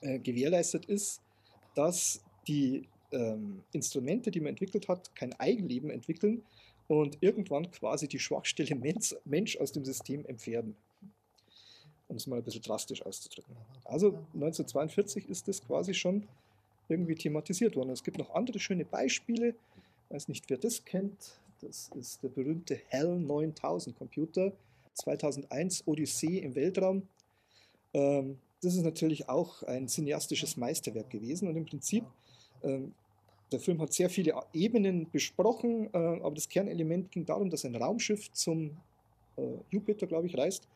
[0.01, 1.21] äh, gewährleistet ist,
[1.75, 6.43] dass die ähm, Instrumente, die man entwickelt hat, kein Eigenleben entwickeln
[6.87, 10.75] und irgendwann quasi die Schwachstelle Mensch, Mensch aus dem System entfernen.
[12.07, 13.55] Um es mal ein bisschen drastisch auszudrücken.
[13.85, 16.27] Also 1942 ist das quasi schon
[16.87, 17.91] irgendwie thematisiert worden.
[17.91, 19.53] Es gibt noch andere schöne Beispiele
[20.09, 21.39] weiß nicht, wer das kennt.
[21.61, 24.53] Das ist der berühmte HAL 9000 Computer,
[24.93, 27.07] 2001 Odyssee im Weltraum.
[27.93, 32.05] Ähm, das ist natürlich auch ein cineastisches Meisterwerk gewesen und im Prinzip,
[32.63, 32.93] ähm,
[33.51, 37.75] der Film hat sehr viele Ebenen besprochen, äh, aber das Kernelement ging darum, dass ein
[37.75, 38.77] Raumschiff zum
[39.37, 39.41] äh,
[39.71, 40.67] Jupiter, glaube ich, reist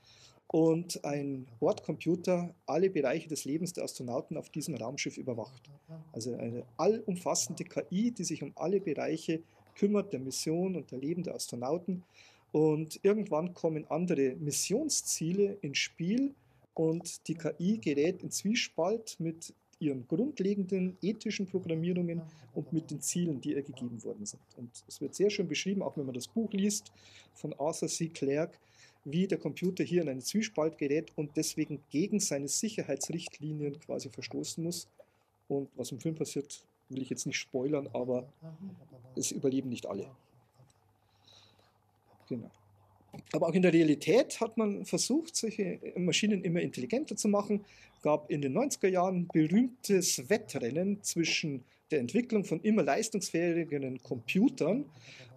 [0.48, 5.70] und ein Bordcomputer alle Bereiche des Lebens der Astronauten auf diesem Raumschiff überwacht.
[6.12, 9.42] Also eine allumfassende KI, die sich um alle Bereiche
[9.76, 12.04] kümmert, der Mission und der Leben der Astronauten.
[12.52, 16.36] Und irgendwann kommen andere Missionsziele ins Spiel
[16.76, 22.22] und die KI gerät in Zwiespalt mit ihren grundlegenden ethischen Programmierungen
[22.54, 24.42] und mit den Zielen, die ihr gegeben worden sind.
[24.58, 26.92] Und es wird sehr schön beschrieben, auch wenn man das Buch liest
[27.34, 28.08] von Arthur C.
[28.08, 28.58] Clarke,
[29.06, 34.64] wie der Computer hier in einen Zwiespalt gerät und deswegen gegen seine Sicherheitsrichtlinien quasi verstoßen
[34.64, 34.88] muss.
[35.48, 38.32] Und was im Film passiert, will ich jetzt nicht spoilern, aber
[39.16, 40.10] es überleben nicht alle.
[42.30, 42.50] Genau.
[43.32, 47.64] Aber auch in der Realität hat man versucht, solche Maschinen immer intelligenter zu machen.
[48.02, 54.86] Gab in den 90er Jahren berühmtes Wettrennen zwischen der Entwicklung von immer leistungsfähigeren Computern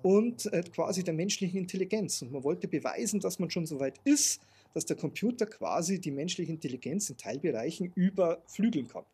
[0.03, 2.23] und äh, quasi der menschlichen Intelligenz.
[2.23, 4.41] Und man wollte beweisen, dass man schon so weit ist,
[4.73, 9.05] dass der Computer quasi die menschliche Intelligenz in Teilbereichen überflügeln kann.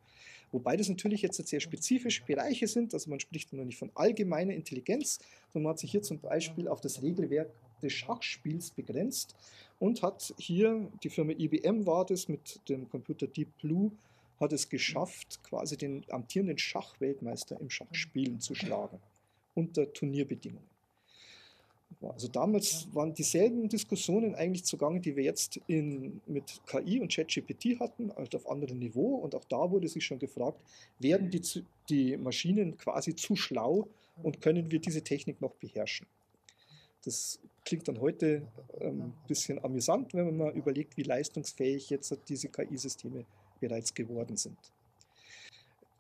[0.53, 4.55] Wobei das natürlich jetzt sehr spezifische Bereiche sind, also man spricht noch nicht von allgemeiner
[4.55, 5.19] Intelligenz,
[5.53, 7.51] sondern man hat sich hier zum Beispiel auf das Regelwerk
[7.83, 9.35] des Schachspiels begrenzt
[9.81, 13.91] und hat hier, die Firma IBM war das mit dem Computer Deep Blue,
[14.43, 18.99] hat es geschafft, quasi den amtierenden Schachweltmeister im Schachspielen zu schlagen,
[19.55, 20.73] unter Turnierbedingungen.
[22.01, 27.79] Also damals waren dieselben Diskussionen eigentlich zugange, die wir jetzt in, mit KI und ChatGPT
[27.79, 29.17] hatten, also auf anderem Niveau.
[29.17, 30.61] Und auch da wurde sich schon gefragt,
[30.99, 31.43] werden die,
[31.89, 33.89] die Maschinen quasi zu schlau
[34.23, 36.07] und können wir diese Technik noch beherrschen?
[37.05, 38.43] Das klingt dann heute
[38.81, 43.25] ein ähm, bisschen amüsant, wenn man mal überlegt, wie leistungsfähig jetzt diese KI-Systeme
[43.63, 44.59] bereits geworden sind.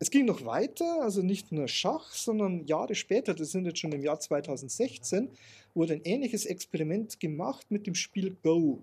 [0.00, 3.92] Es ging noch weiter, also nicht nur Schach, sondern Jahre später, das sind jetzt schon
[3.92, 5.30] im Jahr 2016,
[5.74, 8.80] wurde ein ähnliches Experiment gemacht mit dem Spiel Go.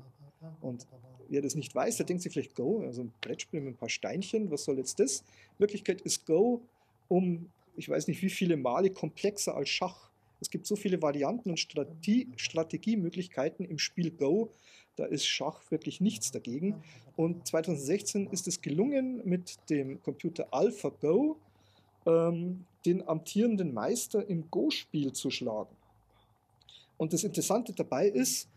[0.61, 0.87] Und
[1.27, 3.89] wer das nicht weiß, der denkt sich vielleicht Go, also ein Brettspiel mit ein paar
[3.89, 5.19] Steinchen, was soll jetzt das?
[5.19, 6.61] In Wirklichkeit ist Go
[7.09, 10.09] um, ich weiß nicht wie viele Male komplexer als Schach.
[10.39, 14.51] Es gibt so viele Varianten und Strategie, Strategiemöglichkeiten im Spiel Go,
[14.99, 16.75] da ist Schach wirklich nichts dagegen.
[17.15, 21.37] Und 2016 ist es gelungen, mit dem Computer AlphaGo
[22.05, 25.73] ähm, den amtierenden Meister im Go-Spiel zu schlagen.
[26.97, 28.49] Und das Interessante dabei ist,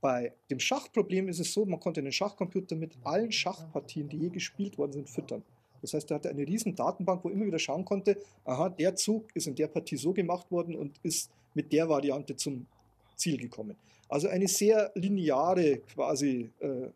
[0.00, 4.30] bei dem Schachproblem ist es so, man konnte den Schachcomputer mit allen Schachpartien, die je
[4.30, 5.44] gespielt worden sind, füttern.
[5.80, 8.96] Das heißt, er hatte eine riesen Datenbank, wo er immer wieder schauen konnte, aha, der
[8.96, 12.66] Zug ist in der Partie so gemacht worden und ist mit der Variante zum
[13.14, 13.76] Ziel gekommen.
[14.12, 16.88] Also eine sehr lineare quasi äh,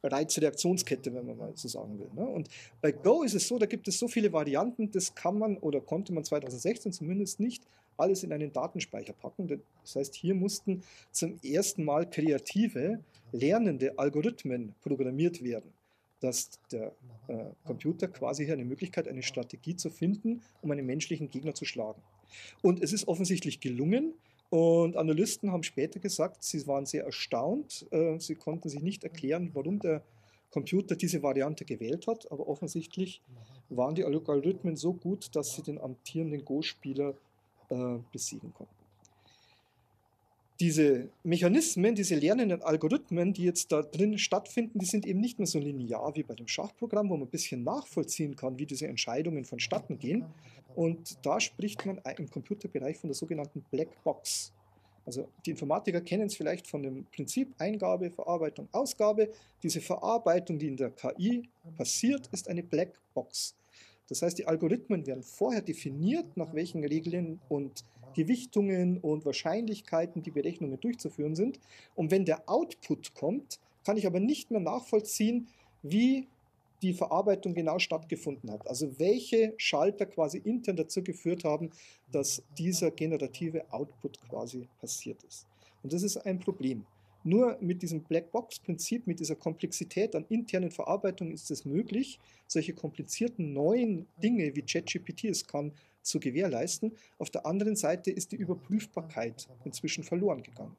[0.00, 2.08] Reizreaktionskette, wenn man mal so sagen will.
[2.14, 2.24] Ne?
[2.24, 2.48] Und
[2.80, 5.80] bei Go ist es so, da gibt es so viele Varianten, das kann man oder
[5.80, 7.64] konnte man 2016 zumindest nicht
[7.96, 9.60] alles in einen Datenspeicher packen.
[9.82, 13.00] Das heißt, hier mussten zum ersten Mal kreative,
[13.32, 15.72] lernende Algorithmen programmiert werden,
[16.20, 16.92] dass der
[17.26, 21.64] äh, Computer quasi hier eine Möglichkeit, eine Strategie zu finden, um einen menschlichen Gegner zu
[21.64, 22.00] schlagen.
[22.62, 24.14] Und es ist offensichtlich gelungen.
[24.50, 27.86] Und Analysten haben später gesagt, sie waren sehr erstaunt.
[27.90, 30.02] Äh, sie konnten sich nicht erklären, warum der
[30.50, 33.20] Computer diese Variante gewählt hat, aber offensichtlich
[33.68, 37.14] waren die Algorithmen so gut, dass sie den amtierenden Go-Spieler
[37.68, 38.72] äh, besiegen konnten.
[40.58, 45.46] Diese Mechanismen, diese lernenden Algorithmen, die jetzt da drin stattfinden, die sind eben nicht mehr
[45.46, 49.44] so linear wie bei dem Schachprogramm, wo man ein bisschen nachvollziehen kann, wie diese Entscheidungen
[49.44, 50.24] vonstatten gehen.
[50.76, 54.52] Und da spricht man im Computerbereich von der sogenannten Black Box.
[55.06, 59.30] Also die Informatiker kennen es vielleicht von dem Prinzip Eingabe, Verarbeitung, Ausgabe.
[59.62, 63.54] Diese Verarbeitung, die in der KI passiert, ist eine Black Box.
[64.08, 67.84] Das heißt, die Algorithmen werden vorher definiert, nach welchen Regeln und
[68.14, 71.58] Gewichtungen und Wahrscheinlichkeiten die Berechnungen durchzuführen sind.
[71.94, 75.48] Und wenn der Output kommt, kann ich aber nicht mehr nachvollziehen,
[75.82, 76.26] wie
[76.82, 78.66] die Verarbeitung genau stattgefunden hat.
[78.66, 81.70] Also welche Schalter quasi intern dazu geführt haben,
[82.12, 85.46] dass dieser generative Output quasi passiert ist.
[85.82, 86.84] Und das ist ein Problem.
[87.24, 93.52] Nur mit diesem Blackbox-Prinzip, mit dieser Komplexität an internen Verarbeitungen ist es möglich, solche komplizierten
[93.52, 96.92] neuen Dinge wie ChatGPT es kann, zu gewährleisten.
[97.18, 100.76] Auf der anderen Seite ist die Überprüfbarkeit inzwischen verloren gegangen.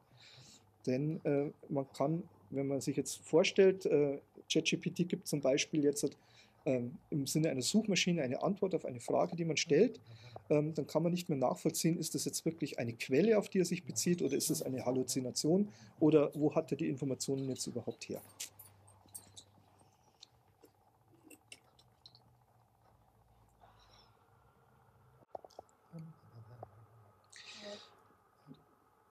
[0.86, 4.18] Denn äh, man kann, wenn man sich jetzt vorstellt, äh,
[4.50, 6.08] ChatGPT gibt zum Beispiel jetzt
[6.66, 10.00] ähm, im Sinne einer Suchmaschine eine Antwort auf eine Frage, die man stellt,
[10.50, 13.60] ähm, dann kann man nicht mehr nachvollziehen, ist das jetzt wirklich eine Quelle, auf die
[13.60, 15.68] er sich bezieht, oder ist es eine Halluzination,
[16.00, 18.20] oder wo hat er die Informationen jetzt überhaupt her.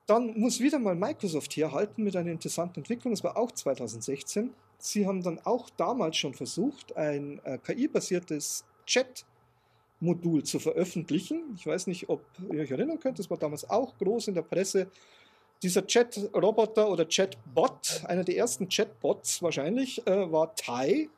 [0.07, 3.13] Dann muss wieder mal Microsoft herhalten mit einer interessanten Entwicklung.
[3.13, 4.53] Das war auch 2016.
[4.77, 11.53] Sie haben dann auch damals schon versucht, ein äh, KI-basiertes Chat-Modul zu veröffentlichen.
[11.57, 14.43] Ich weiß nicht, ob ihr euch erinnern könnt, das war damals auch groß in der
[14.43, 14.87] Presse.
[15.61, 21.09] Dieser Chat-Roboter oder Chat-Bot, einer der ersten Chat-Bots wahrscheinlich, äh, war Tai.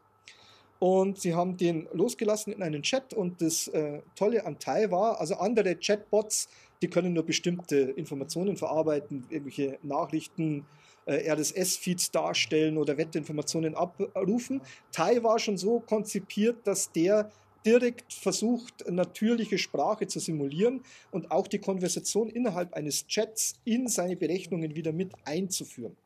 [0.79, 3.13] Und sie haben den losgelassen in einen Chat.
[3.13, 6.47] Und das äh, Tolle an Tai war, also andere Chatbots,
[6.81, 10.65] die können nur bestimmte Informationen verarbeiten, irgendwelche Nachrichten,
[11.05, 14.61] äh, RSS-Feeds darstellen oder Wetteinformationen abrufen.
[14.91, 17.31] Tai war schon so konzipiert, dass der
[17.65, 24.15] direkt versucht, natürliche Sprache zu simulieren und auch die Konversation innerhalb eines Chats in seine
[24.15, 25.97] Berechnungen wieder mit einzuführen.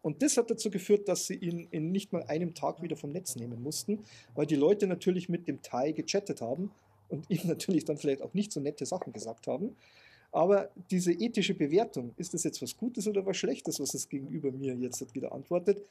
[0.00, 3.10] Und das hat dazu geführt, dass sie ihn in nicht mal einem Tag wieder vom
[3.10, 6.72] Netz nehmen mussten, weil die Leute natürlich mit dem Tai gechattet haben
[7.08, 9.76] und ihm natürlich dann vielleicht auch nicht so nette Sachen gesagt haben.
[10.32, 14.50] Aber diese ethische Bewertung, ist das jetzt was Gutes oder was Schlechtes, was das Gegenüber
[14.50, 15.84] mir jetzt wieder antwortet,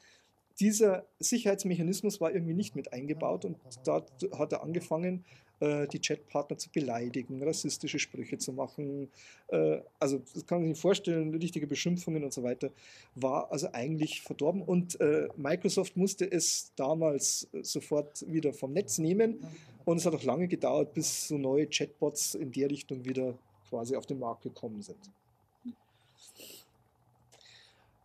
[0.60, 4.04] dieser Sicherheitsmechanismus war irgendwie nicht mit eingebaut und da
[4.38, 5.24] hat er angefangen,
[5.60, 9.08] äh, die Chatpartner zu beleidigen, rassistische Sprüche zu machen.
[9.48, 12.70] Äh, also das kann man sich vorstellen, richtige Beschimpfungen und so weiter,
[13.14, 14.62] war also eigentlich verdorben.
[14.62, 19.38] Und äh, Microsoft musste es damals sofort wieder vom Netz nehmen.
[19.84, 23.34] Und es hat auch lange gedauert, bis so neue Chatbots in der Richtung wieder
[23.72, 24.98] quasi auf den Markt gekommen sind.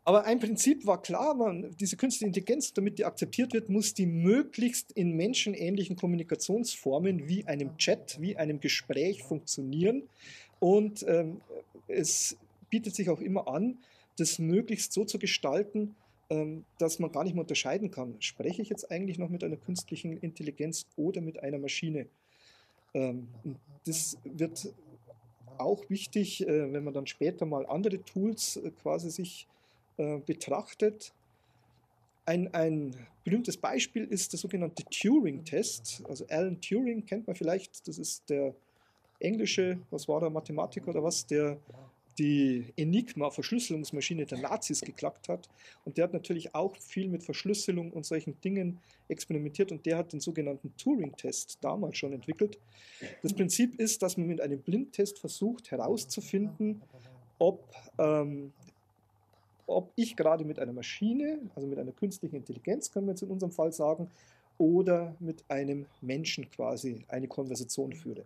[0.06, 4.06] Aber ein Prinzip war klar, man, diese künstliche Intelligenz, damit die akzeptiert wird, muss die
[4.06, 10.04] möglichst in menschenähnlichen Kommunikationsformen wie einem Chat, wie einem Gespräch funktionieren.
[10.62, 11.42] Und ähm,
[11.90, 12.38] es
[12.70, 13.80] bietet sich auch immer an,
[14.18, 15.98] das möglichst so zu gestalten,
[16.30, 19.58] ähm, dass man gar nicht mehr unterscheiden kann, spreche ich jetzt eigentlich noch mit einer
[19.58, 22.08] künstlichen Intelligenz oder mit einer Maschine.
[22.94, 23.28] Ähm,
[23.86, 24.74] das wird
[25.60, 29.48] auch wichtig, äh, wenn man dann später mal andere Tools äh, quasi sich
[29.98, 31.14] äh, betrachtet.
[32.26, 36.04] Ein, ein berühmtes Beispiel ist der sogenannte Turing-Test.
[36.08, 38.54] Also Alan Turing kennt man vielleicht, das ist der
[39.20, 41.58] englische, was war der, Mathematiker oder was, der
[42.20, 45.48] die Enigma-Verschlüsselungsmaschine der Nazis geklackt hat.
[45.86, 50.14] Und der hat natürlich auch viel mit Verschlüsselung und solchen Dingen experimentiert und der hat
[50.14, 52.58] den sogenannten Turing-Test damals schon entwickelt.
[53.22, 56.82] Das Prinzip ist, dass man mit einem Blindtest versucht herauszufinden,
[57.40, 58.52] ob, ähm,
[59.68, 63.30] ob ich gerade mit einer Maschine, also mit einer künstlichen Intelligenz, können wir jetzt in
[63.30, 64.10] unserem Fall sagen,
[64.58, 68.26] oder mit einem Menschen quasi eine Konversation führe.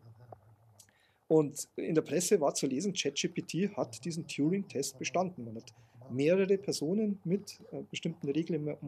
[1.31, 5.45] Und in der Presse war zu lesen, ChatGPT hat diesen Turing-Test bestanden.
[5.45, 5.73] Man hat
[6.09, 8.81] mehrere Personen mit äh, bestimmten Reglements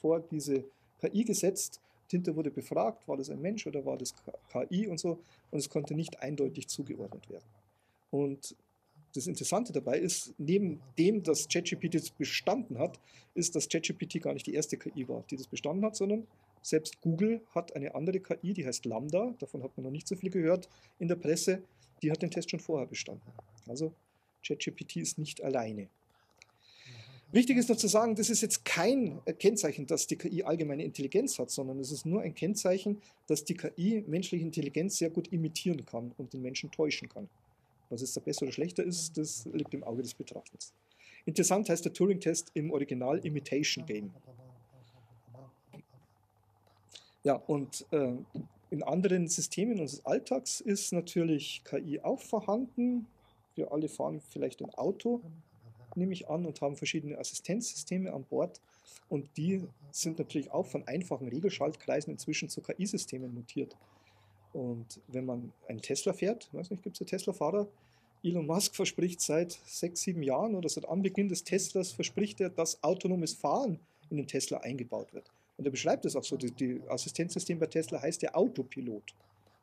[0.00, 0.64] vor diese
[1.02, 1.82] KI gesetzt.
[2.08, 4.14] Hinter wurde befragt, war das ein Mensch oder war das
[4.50, 5.18] KI und so.
[5.50, 7.44] Und es konnte nicht eindeutig zugeordnet werden.
[8.10, 8.56] Und
[9.14, 12.98] das Interessante dabei ist, neben dem, dass ChatGPT das bestanden hat,
[13.34, 16.26] ist, dass ChatGPT gar nicht die erste KI war, die das bestanden hat, sondern
[16.62, 20.16] selbst Google hat eine andere KI, die heißt Lambda, davon hat man noch nicht so
[20.16, 21.62] viel gehört in der Presse,
[22.02, 23.32] die hat den Test schon vorher bestanden.
[23.66, 23.92] Also
[24.46, 25.88] ChatGPT ist nicht alleine.
[27.32, 31.38] Wichtig ist noch zu sagen, das ist jetzt kein Kennzeichen, dass die KI allgemeine Intelligenz
[31.38, 35.84] hat, sondern es ist nur ein Kennzeichen, dass die KI menschliche Intelligenz sehr gut imitieren
[35.84, 37.28] kann und den Menschen täuschen kann.
[37.90, 40.72] Was jetzt da besser oder schlechter ist, das liegt im Auge des Betrachters.
[41.26, 44.12] Interessant heißt der Turing-Test im Original Imitation Game.
[47.24, 48.12] Ja, und äh,
[48.74, 53.06] in anderen Systemen unseres Alltags ist natürlich KI auch vorhanden.
[53.54, 55.20] Wir alle fahren vielleicht ein Auto,
[55.94, 58.60] nehme ich an, und haben verschiedene Assistenzsysteme an Bord.
[59.08, 63.76] Und die sind natürlich auch von einfachen Regelschaltkreisen inzwischen zu KI-Systemen mutiert.
[64.52, 67.68] Und wenn man einen Tesla fährt, weiß nicht, gibt es ja Tesla-Fahrer?
[68.24, 72.82] Elon Musk verspricht seit sechs, sieben Jahren oder seit Anbeginn des Teslas verspricht er, dass
[72.82, 73.78] autonomes Fahren
[74.10, 75.30] in den Tesla eingebaut wird.
[75.56, 76.52] Und er beschreibt es auch so, das
[76.88, 79.14] Assistenzsystem bei Tesla heißt der Autopilot.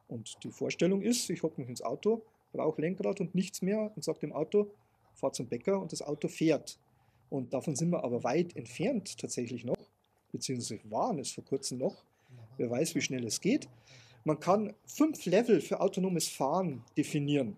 [0.08, 4.04] Und die Vorstellung ist, ich hocke mich ins Auto, brauche Lenkrad und nichts mehr und
[4.04, 4.71] sage dem Auto,
[5.13, 6.77] fahr zum Bäcker und das Auto fährt.
[7.30, 9.77] Und davon sind wir aber weit entfernt tatsächlich noch,
[10.32, 12.04] beziehungsweise waren es vor kurzem noch.
[12.58, 13.69] Wer weiß, wie schnell es geht.
[14.23, 17.58] Man kann fünf Level für autonomes Fahren definieren.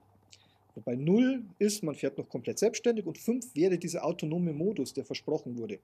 [0.76, 5.06] Wobei 0 ist, man fährt noch komplett selbstständig und 5 wäre dieser autonome Modus, der
[5.06, 5.80] versprochen wurde.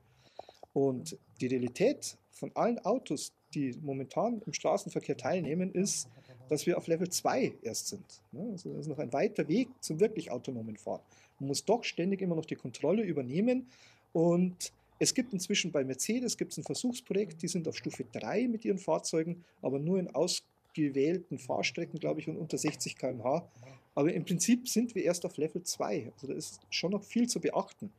[0.73, 6.08] Und die Realität von allen Autos, die momentan im Straßenverkehr teilnehmen, ist,
[6.47, 8.21] dass wir auf Level 2 erst sind.
[8.34, 11.01] Also das ist noch ein weiter Weg zum wirklich autonomen Fahren.
[11.39, 13.67] Man muss doch ständig immer noch die Kontrolle übernehmen
[14.13, 18.65] und es gibt inzwischen bei Mercedes gibt's ein Versuchsprojekt, die sind auf Stufe 3 mit
[18.65, 23.47] ihren Fahrzeugen, aber nur in ausgewählten Fahrstrecken, glaube ich, und unter 60 km/h.
[23.95, 26.12] Aber im Prinzip sind wir erst auf Level 2.
[26.13, 27.91] Also da ist schon noch viel zu beachten.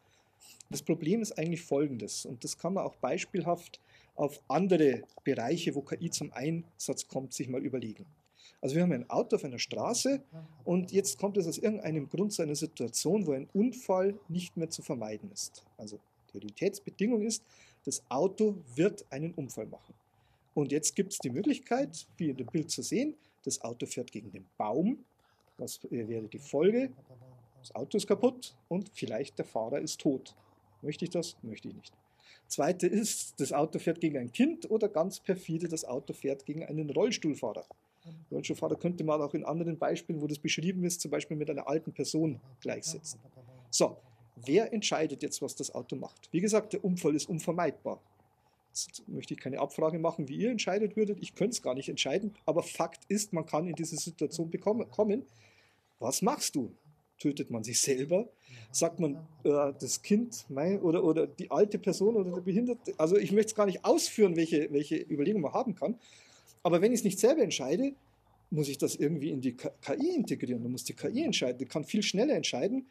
[0.71, 3.81] Das Problem ist eigentlich folgendes, und das kann man auch beispielhaft
[4.15, 8.07] auf andere Bereiche, wo KI zum Einsatz kommt, sich mal überlegen.
[8.61, 10.23] Also wir haben ein Auto auf einer Straße
[10.65, 14.69] und jetzt kommt es aus irgendeinem Grund zu einer Situation, wo ein Unfall nicht mehr
[14.69, 15.65] zu vermeiden ist.
[15.79, 15.99] Also
[16.33, 17.43] die Realitätsbedingung ist,
[17.85, 19.95] das Auto wird einen Unfall machen.
[20.55, 24.13] Und jetzt gibt es die Möglichkeit, wie in dem Bild zu sehen, das Auto fährt
[24.13, 25.05] gegen den Baum.
[25.57, 26.91] Was wäre die Folge?
[27.61, 30.35] Das Auto ist kaputt und vielleicht der Fahrer ist tot.
[30.83, 31.37] Möchte ich das?
[31.43, 31.93] Möchte ich nicht.
[32.49, 36.65] Zweite ist, das Auto fährt gegen ein Kind oder ganz perfide, das Auto fährt gegen
[36.65, 37.65] einen Rollstuhlfahrer.
[38.31, 41.69] Rollstuhlfahrer könnte man auch in anderen Beispielen, wo das beschrieben ist, zum Beispiel mit einer
[41.69, 43.21] alten Person gleichsetzen.
[43.71, 43.99] So,
[44.37, 46.29] wer entscheidet jetzt, was das Auto macht?
[46.33, 48.01] Wie gesagt, der Unfall ist unvermeidbar.
[48.71, 51.19] Jetzt möchte ich keine Abfrage machen, wie ihr entscheidet würdet.
[51.21, 54.91] Ich könnte es gar nicht entscheiden, aber Fakt ist, man kann in diese Situation bekommen,
[54.91, 55.25] kommen.
[55.99, 56.73] Was machst du?
[57.21, 58.29] Tötet man sich selber?
[58.73, 62.93] Sagt man, äh, das Kind mein, oder, oder die alte Person oder der Behinderte?
[62.99, 65.97] Also ich möchte es gar nicht ausführen, welche, welche Überlegung man haben kann.
[66.65, 67.95] Aber wenn ich es nicht selber entscheide,
[68.51, 70.63] muss ich das irgendwie in die KI integrieren.
[70.63, 71.59] Dann muss die KI entscheiden.
[71.59, 72.87] Die kann viel schneller entscheiden.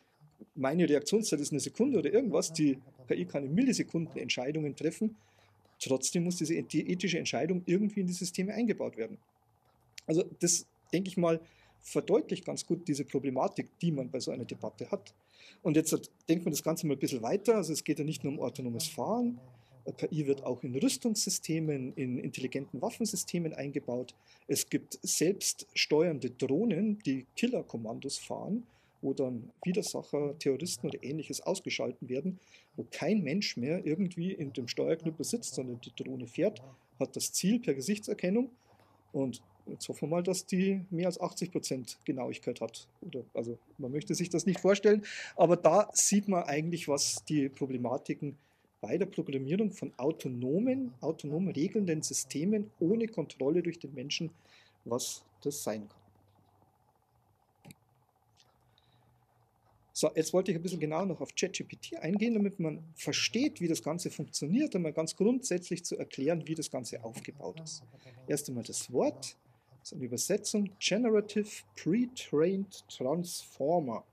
[0.56, 2.54] Meine Reaktionszeit ist eine Sekunde oder irgendwas.
[2.54, 5.18] Die KI kann in Millisekunden Entscheidungen treffen.
[5.82, 9.18] Trotzdem muss diese ethische Entscheidung irgendwie in die Systeme eingebaut werden.
[10.08, 11.40] Also das, denke ich mal,
[11.82, 15.14] verdeutlicht ganz gut diese Problematik, die man bei so einer Debatte hat.
[15.62, 17.56] Und jetzt denkt man das Ganze mal ein bisschen weiter.
[17.56, 19.40] Also es geht ja nicht nur um autonomes Fahren.
[19.98, 24.14] KI wird auch in Rüstungssystemen, in intelligenten Waffensystemen eingebaut.
[24.48, 28.68] Es gibt selbststeuernde Drohnen, die Killerkommandos fahren,
[29.02, 32.40] wo dann Widersacher, Terroristen oder ähnliches ausgeschalten werden,
[32.76, 36.62] wo kein Mensch mehr irgendwie in dem Steuerknüppel sitzt, sondern die Drohne fährt,
[37.00, 38.52] hat das Ziel per Gesichtserkennung
[39.12, 42.88] und Jetzt hoffen wir mal, dass die mehr als 80 Prozent Genauigkeit hat.
[43.02, 45.04] Oder, also man möchte sich das nicht vorstellen,
[45.36, 48.38] aber da sieht man eigentlich, was die Problematiken
[48.82, 54.32] bei der Programmierung von autonomen, autonom regelnden Systemen ohne Kontrolle durch den Menschen,
[54.86, 56.00] was das sein kann.
[60.00, 63.68] So, jetzt wollte ich ein bisschen genau noch auf ChatGPT eingehen, damit man versteht, wie
[63.68, 67.84] das Ganze funktioniert, einmal ganz grundsätzlich zu erklären, wie das Ganze aufgebaut ist.
[68.26, 69.36] Erst einmal das Wort,
[69.90, 74.04] ist eine Übersetzung Generative Pre-Trained Transformer.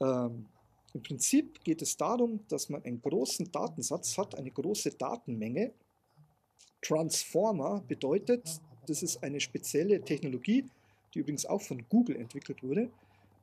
[0.00, 0.46] Ähm,
[0.92, 5.72] Im Prinzip geht es darum, dass man einen großen Datensatz hat, eine große Datenmenge.
[6.82, 10.68] Transformer bedeutet, das ist eine spezielle Technologie,
[11.14, 12.90] die übrigens auch von Google entwickelt wurde.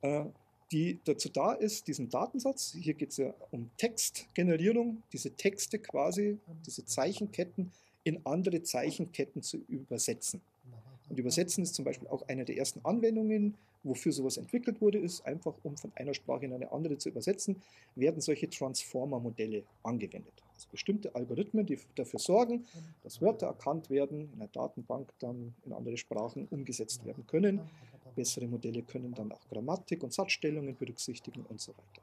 [0.01, 0.25] Äh,
[0.71, 6.37] die dazu da ist, diesen Datensatz, hier geht es ja um Textgenerierung, diese Texte quasi,
[6.67, 7.71] diese Zeichenketten
[8.03, 10.41] in andere Zeichenketten zu übersetzen.
[11.09, 15.25] Und übersetzen ist zum Beispiel auch eine der ersten Anwendungen, wofür sowas entwickelt wurde, ist
[15.25, 17.61] einfach, um von einer Sprache in eine andere zu übersetzen,
[17.95, 20.33] werden solche Transformer-Modelle angewendet.
[20.53, 22.65] Also bestimmte Algorithmen, die dafür sorgen,
[23.03, 27.61] dass Wörter erkannt werden, in der Datenbank dann in andere Sprachen umgesetzt werden können.
[28.15, 32.01] Bessere Modelle können dann auch Grammatik und Satzstellungen berücksichtigen und so weiter.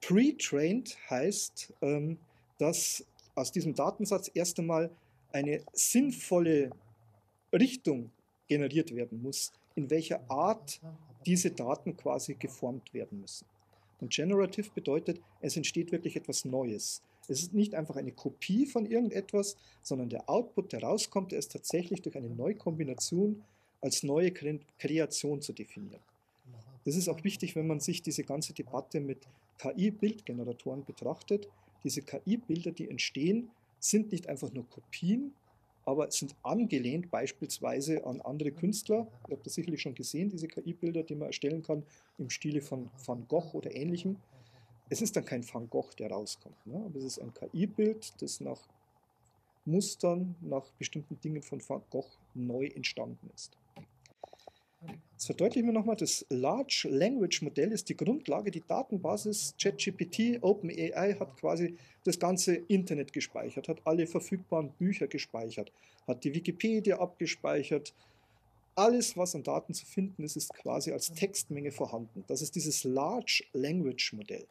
[0.00, 2.18] Pre-trained heißt, ähm,
[2.58, 3.04] dass
[3.34, 4.90] aus diesem Datensatz erst einmal
[5.32, 6.70] eine sinnvolle
[7.52, 8.10] Richtung
[8.48, 10.80] generiert werden muss, in welcher Art
[11.26, 13.46] diese Daten quasi geformt werden müssen.
[14.00, 17.02] Und generative bedeutet, es entsteht wirklich etwas Neues.
[17.28, 21.52] Es ist nicht einfach eine Kopie von irgendetwas, sondern der Output, der rauskommt, der ist
[21.52, 23.42] tatsächlich durch eine Neukombination
[23.80, 26.00] als neue Kreation zu definieren.
[26.84, 29.18] Das ist auch wichtig, wenn man sich diese ganze Debatte mit
[29.58, 31.48] KI-Bildgeneratoren betrachtet.
[31.84, 35.34] Diese KI-Bilder, die entstehen, sind nicht einfach nur Kopien,
[35.90, 39.08] aber sind angelehnt beispielsweise an andere Künstler.
[39.28, 41.82] Ihr habt das sicherlich schon gesehen, diese KI-Bilder, die man erstellen kann
[42.18, 44.16] im Stile von Van Gogh oder ähnlichem.
[44.88, 46.82] Es ist dann kein Van Gogh, der rauskommt, ne?
[46.84, 48.60] aber es ist ein KI-Bild, das nach
[49.64, 53.56] Mustern, nach bestimmten Dingen von Van Gogh neu entstanden ist.
[55.20, 61.14] Jetzt verdeutlichen wir nochmal, das Large Language Modell ist die Grundlage, die Datenbasis ChatGPT, OpenAI
[61.20, 65.72] hat quasi das ganze Internet gespeichert, hat alle verfügbaren Bücher gespeichert,
[66.06, 67.92] hat die Wikipedia abgespeichert.
[68.74, 72.24] Alles, was an Daten zu finden ist, ist quasi als Textmenge vorhanden.
[72.26, 74.46] Das ist dieses Large Language Modell.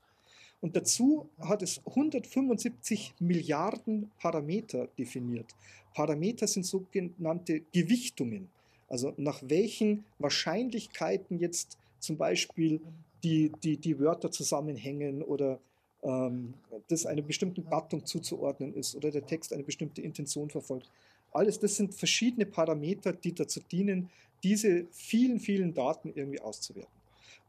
[0.62, 5.56] Und dazu hat es 175 Milliarden Parameter definiert.
[5.96, 8.50] Parameter sind sogenannte Gewichtungen.
[8.90, 12.82] Also nach welchen Wahrscheinlichkeiten jetzt zum Beispiel
[13.24, 15.60] die, die, die Wörter zusammenhängen oder
[16.04, 16.54] ähm,
[16.88, 20.90] das einer bestimmten Gattung zuzuordnen ist oder der Text eine bestimmte Intention verfolgt.
[21.32, 24.10] Alles das sind verschiedene Parameter, die dazu dienen,
[24.44, 26.92] diese vielen, vielen Daten irgendwie auszuwerten.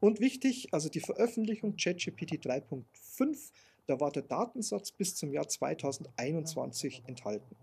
[0.00, 3.50] Und wichtig, also die Veröffentlichung ChatGPT 3.5,
[3.86, 7.56] da war der Datensatz bis zum Jahr 2021 enthalten.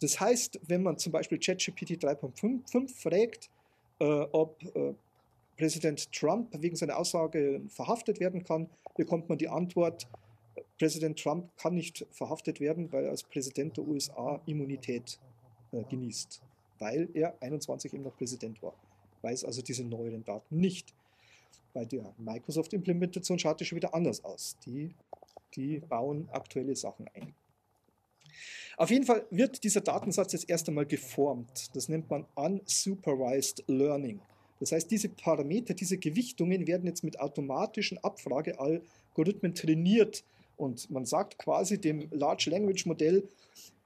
[0.00, 3.50] Das heißt, wenn man zum Beispiel ChatGPT 3.5 fragt,
[3.98, 4.94] äh, ob äh,
[5.56, 10.06] Präsident Trump wegen seiner Aussage verhaftet werden kann, bekommt man die Antwort,
[10.78, 15.18] Präsident Trump kann nicht verhaftet werden, weil er als Präsident der USA Immunität
[15.72, 16.42] äh, genießt,
[16.78, 18.74] weil er 21 eben noch Präsident war.
[19.22, 20.94] Weiß also diese neueren Daten nicht.
[21.72, 24.56] Bei der Microsoft-Implementation schaut es schon wieder anders aus.
[24.66, 24.94] Die,
[25.54, 27.34] die bauen aktuelle Sachen ein.
[28.76, 31.74] Auf jeden Fall wird dieser Datensatz jetzt erst einmal geformt.
[31.74, 34.20] Das nennt man Unsupervised Learning.
[34.60, 40.24] Das heißt, diese Parameter, diese Gewichtungen werden jetzt mit automatischen Abfragealgorithmen trainiert.
[40.56, 43.28] Und man sagt quasi dem Large Language Modell,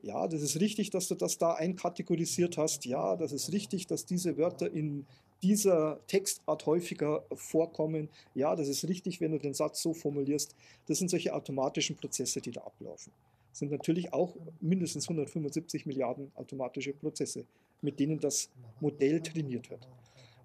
[0.03, 2.87] ja, das ist richtig, dass du das da einkategorisiert hast.
[2.87, 5.07] Ja, das ist richtig, dass diese Wörter in
[5.43, 8.09] dieser Textart häufiger vorkommen.
[8.35, 10.55] Ja, das ist richtig, wenn du den Satz so formulierst.
[10.87, 13.13] Das sind solche automatischen Prozesse, die da ablaufen
[13.53, 17.45] sind natürlich auch mindestens 175 Milliarden automatische Prozesse,
[17.83, 19.89] mit denen das Modell trainiert wird.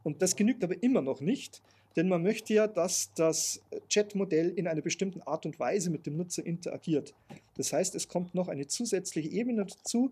[0.03, 1.61] Und das genügt aber immer noch nicht,
[1.95, 6.17] denn man möchte ja, dass das Chat-Modell in einer bestimmten Art und Weise mit dem
[6.17, 7.13] Nutzer interagiert.
[7.55, 10.11] Das heißt, es kommt noch eine zusätzliche Ebene dazu,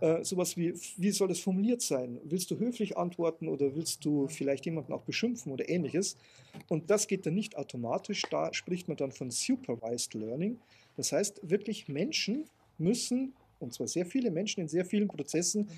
[0.00, 2.20] äh, sowas wie, wie soll das formuliert sein?
[2.24, 6.18] Willst du höflich antworten oder willst du vielleicht jemanden auch beschimpfen oder ähnliches?
[6.68, 10.58] Und das geht dann nicht automatisch, da spricht man dann von Supervised Learning.
[10.96, 12.44] Das heißt, wirklich Menschen
[12.78, 15.68] müssen, und zwar sehr viele Menschen in sehr vielen Prozessen,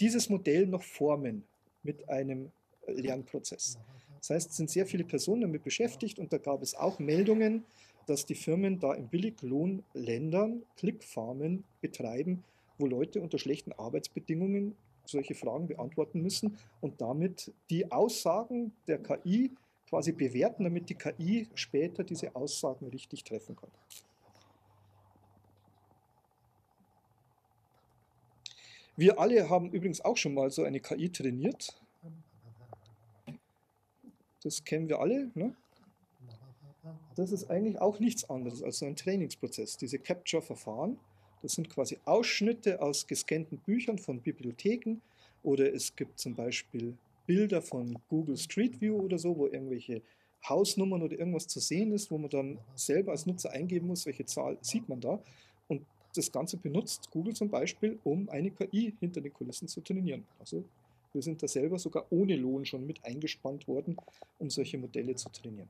[0.00, 1.44] dieses Modell noch formen
[1.82, 2.50] mit einem
[2.86, 3.78] Lernprozess.
[4.20, 7.64] Das heißt, es sind sehr viele Personen damit beschäftigt und da gab es auch Meldungen,
[8.06, 12.42] dass die Firmen da in Billiglohnländern Clickfarmen betreiben,
[12.78, 14.74] wo Leute unter schlechten Arbeitsbedingungen
[15.04, 19.50] solche Fragen beantworten müssen und damit die Aussagen der KI
[19.88, 23.70] quasi bewerten, damit die KI später diese Aussagen richtig treffen kann.
[28.98, 31.80] Wir alle haben übrigens auch schon mal so eine KI trainiert.
[34.42, 35.30] Das kennen wir alle.
[35.36, 35.54] Ne?
[37.14, 39.76] Das ist eigentlich auch nichts anderes als so ein Trainingsprozess.
[39.76, 40.98] Diese Capture-Verfahren,
[41.42, 44.96] das sind quasi Ausschnitte aus gescannten Büchern von Bibliotheken
[45.44, 50.02] oder es gibt zum Beispiel Bilder von Google Street View oder so, wo irgendwelche
[50.48, 54.26] Hausnummern oder irgendwas zu sehen ist, wo man dann selber als Nutzer eingeben muss, welche
[54.26, 55.22] Zahl sieht man da.
[56.14, 60.24] Das Ganze benutzt Google zum Beispiel, um eine KI hinter den Kulissen zu trainieren.
[60.40, 60.64] Also
[61.12, 63.96] Wir sind da selber sogar ohne Lohn schon mit eingespannt worden,
[64.38, 65.68] um solche Modelle zu trainieren.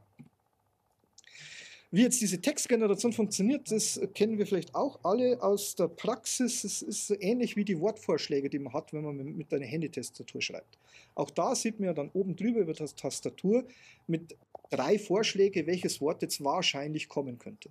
[1.91, 6.65] Wie jetzt diese Textgeneration funktioniert, das kennen wir vielleicht auch alle aus der Praxis.
[6.65, 10.43] Es ist so ähnlich wie die Wortvorschläge, die man hat, wenn man mit einer Handytastatur
[10.43, 10.77] schreibt.
[11.15, 13.65] Auch da sieht man ja dann oben drüber über das Tastatur
[14.07, 14.37] mit
[14.71, 17.71] drei Vorschläge, welches Wort jetzt wahrscheinlich kommen könnte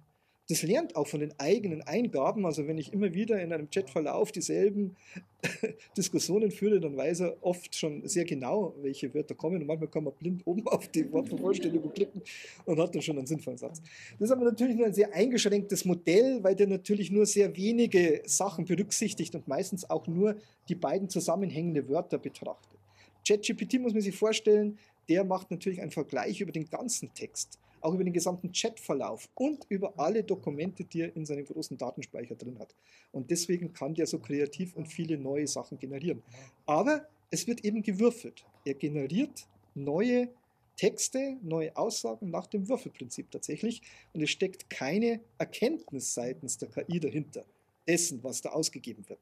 [0.50, 2.46] das lernt auch von den eigenen Eingaben.
[2.46, 4.96] Also wenn ich immer wieder in einem Chatverlauf dieselben
[5.98, 9.62] Diskussionen führe, dann weiß er oft schon sehr genau, welche Wörter kommen.
[9.62, 12.22] Und manchmal kann man blind oben auf die Wortvervollständigung klicken
[12.66, 13.82] und hat dann schon einen sinnvollen Satz.
[14.20, 18.22] Das ist aber natürlich nur ein sehr eingeschränktes Modell, weil der natürlich nur sehr wenige
[18.26, 20.38] Sachen berücksichtigt und meistens auch nur
[20.70, 22.80] die beiden zusammenhängenden Wörter betrachtet.
[23.28, 24.80] ChatGPT muss man sich vorstellen,
[25.10, 29.66] der macht natürlich einen Vergleich über den ganzen Text auch über den gesamten Chatverlauf und
[29.70, 32.76] über alle Dokumente, die er in seinem großen Datenspeicher drin hat.
[33.12, 36.24] Und deswegen kann der so kreativ und viele neue Sachen generieren.
[36.66, 38.46] Aber es wird eben gewürfelt.
[38.66, 40.30] Er generiert neue
[40.78, 43.82] Texte, neue Aussagen nach dem Würfelprinzip tatsächlich.
[44.14, 47.46] Und es steckt keine Erkenntnis seitens der KI dahinter,
[47.88, 49.20] dessen, was da ausgegeben wird.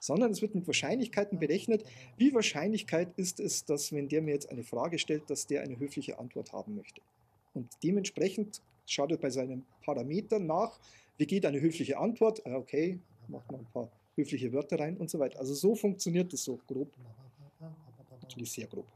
[0.00, 1.84] Sondern es wird mit Wahrscheinlichkeiten berechnet.
[2.16, 5.78] Wie Wahrscheinlichkeit ist es, dass, wenn der mir jetzt eine Frage stellt, dass der eine
[5.78, 7.00] höfliche Antwort haben möchte?
[7.58, 10.78] Und dementsprechend schaut er bei seinen Parametern nach,
[11.16, 15.10] wie geht eine höfliche Antwort, ah, okay, macht man ein paar höfliche Wörter rein und
[15.10, 15.40] so weiter.
[15.40, 16.92] Also so funktioniert das so grob.
[18.22, 18.86] Natürlich sehr grob.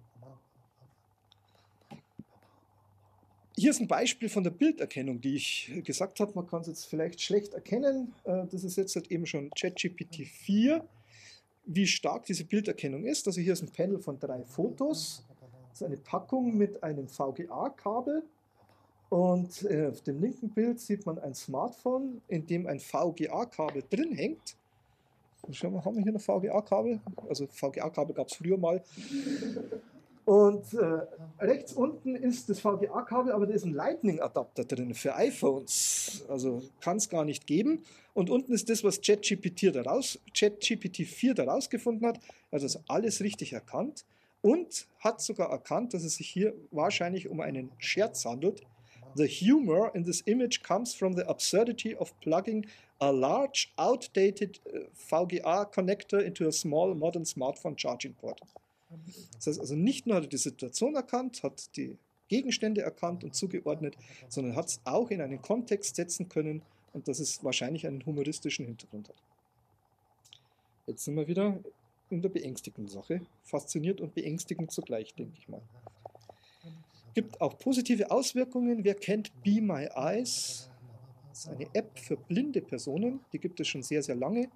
[3.57, 6.33] Hier ist ein Beispiel von der Bilderkennung, die ich gesagt habe.
[6.37, 8.15] Man kann es jetzt vielleicht schlecht erkennen.
[8.23, 10.87] Äh, das ist jetzt halt eben schon ChatGPT 4,
[11.65, 13.27] wie stark diese Bilderkennung ist.
[13.27, 15.25] Also hier ist ein Panel von drei Fotos.
[15.71, 18.23] Das ist eine Packung mit einem VGA-Kabel
[19.13, 24.15] und äh, auf dem linken Bild sieht man ein Smartphone, in dem ein VGA-Kabel drin
[24.15, 24.57] hängt.
[25.51, 26.99] Schauen wir, haben wir hier ein VGA-Kabel?
[27.29, 28.83] Also VGA-Kabel gab es früher mal.
[30.25, 31.01] Und äh,
[31.45, 36.25] rechts unten ist das VGA-Kabel, aber da ist ein Lightning-Adapter drin für iPhones.
[36.31, 37.83] Also kann es gar nicht geben.
[38.15, 39.75] Und unten ist das, was ChatGPT
[40.33, 42.19] ChatGPT 4 daraus gefunden hat.
[42.51, 44.07] Also ist alles richtig erkannt
[44.41, 48.63] und hat sogar erkannt, dass es sich hier wahrscheinlich um einen Scherz handelt.
[49.15, 52.67] The humor in this image comes from the absurdity of plugging
[53.01, 58.41] a large, outdated uh, VGA connector into a small, modern smartphone charging port.
[59.35, 61.97] Das heißt also, nicht nur hat er die Situation erkannt, hat die
[62.29, 63.97] Gegenstände erkannt und zugeordnet,
[64.29, 68.67] sondern hat es auch in einen Kontext setzen können und dass es wahrscheinlich einen humoristischen
[68.67, 69.17] Hintergrund hat.
[70.87, 71.59] Jetzt sind wir wieder
[72.11, 73.23] in der beängstigenden Sache.
[73.45, 75.63] Fasziniert und beängstigend zugleich, denke ich mal
[77.15, 78.85] gibt auch positive Auswirkungen.
[78.85, 80.71] Wer kennt Be My Eyes?
[81.31, 84.49] Das ist eine App für blinde Personen, die gibt es schon sehr, sehr lange.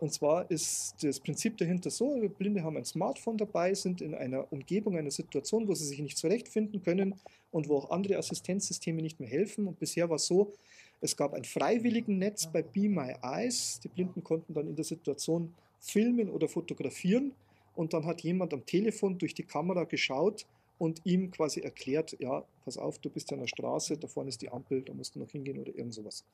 [0.00, 4.52] Und zwar ist das Prinzip dahinter so, Blinde haben ein Smartphone dabei, sind in einer
[4.52, 7.14] Umgebung, einer Situation, wo sie sich nicht zurechtfinden können
[7.52, 9.68] und wo auch andere Assistenzsysteme nicht mehr helfen.
[9.68, 10.52] Und bisher war es so,
[11.00, 13.78] es gab ein freiwilligen Netz bei Be My Eyes.
[13.78, 17.32] Die Blinden konnten dann in der Situation filmen oder fotografieren.
[17.76, 20.46] Und dann hat jemand am Telefon durch die Kamera geschaut,
[20.82, 24.30] und ihm quasi erklärt, ja, pass auf, du bist ja an der Straße, da vorne
[24.30, 26.24] ist die Ampel, da musst du noch hingehen oder irgend sowas.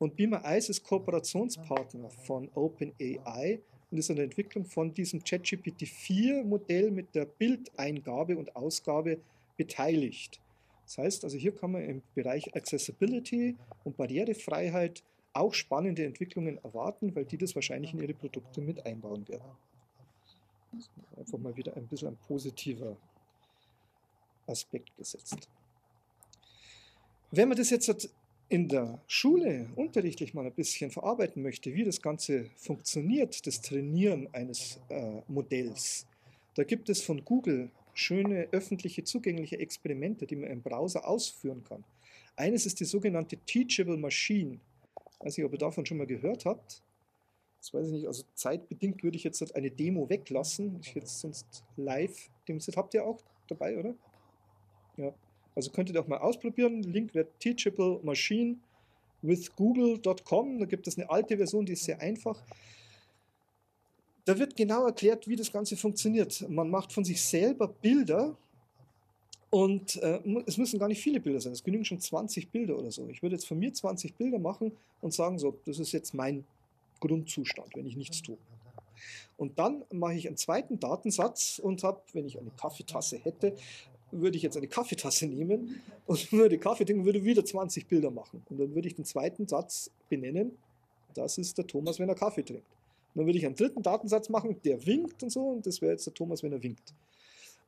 [0.00, 3.60] Und Beamer Ice ist Kooperationspartner von OpenAI
[3.92, 9.18] und ist an der Entwicklung von diesem ChatGPT 4 Modell mit der Bildeingabe und Ausgabe
[9.56, 10.40] beteiligt.
[10.86, 13.54] Das heißt, also hier kann man im Bereich Accessibility
[13.84, 19.28] und Barrierefreiheit auch spannende Entwicklungen erwarten, weil die das wahrscheinlich in ihre Produkte mit einbauen
[19.28, 19.46] werden.
[21.16, 22.96] Einfach mal wieder ein bisschen ein positiver
[24.50, 25.48] Aspekt gesetzt.
[27.30, 28.10] Wenn man das jetzt
[28.48, 34.28] in der Schule unterrichtlich mal ein bisschen verarbeiten möchte, wie das Ganze funktioniert, das Trainieren
[34.32, 36.06] eines äh, Modells,
[36.56, 41.84] da gibt es von Google schöne öffentliche zugängliche Experimente, die man im Browser ausführen kann.
[42.36, 44.58] Eines ist die sogenannte Teachable Machine.
[45.12, 46.82] Ich weiß nicht, ob ihr davon schon mal gehört habt.
[47.60, 50.80] Das weiß ich nicht, also zeitbedingt würde ich jetzt eine Demo weglassen.
[50.80, 53.94] Ich jetzt sonst live, dem habt ihr auch dabei, oder?
[55.00, 55.14] Ja.
[55.54, 56.82] Also könnt ihr doch mal ausprobieren.
[56.82, 58.56] Link wird Teachable Machine
[59.22, 60.58] with google.com.
[60.58, 62.40] Da gibt es eine alte Version, die ist sehr einfach.
[64.24, 66.48] Da wird genau erklärt, wie das Ganze funktioniert.
[66.48, 68.36] Man macht von sich selber Bilder
[69.48, 71.52] und äh, es müssen gar nicht viele Bilder sein.
[71.52, 73.08] Es genügen schon 20 Bilder oder so.
[73.08, 76.44] Ich würde jetzt von mir 20 Bilder machen und sagen, so, das ist jetzt mein
[77.00, 78.36] Grundzustand, wenn ich nichts tue.
[79.36, 83.56] Und dann mache ich einen zweiten Datensatz und habe, wenn ich eine Kaffeetasse hätte,
[84.12, 88.42] würde ich jetzt eine Kaffeetasse nehmen und würde Kaffee trinken, würde wieder 20 Bilder machen.
[88.48, 90.52] Und dann würde ich den zweiten Satz benennen,
[91.14, 92.66] das ist der Thomas, wenn er Kaffee trinkt.
[93.14, 96.06] Dann würde ich einen dritten Datensatz machen, der winkt und so, und das wäre jetzt
[96.06, 96.94] der Thomas, wenn er winkt.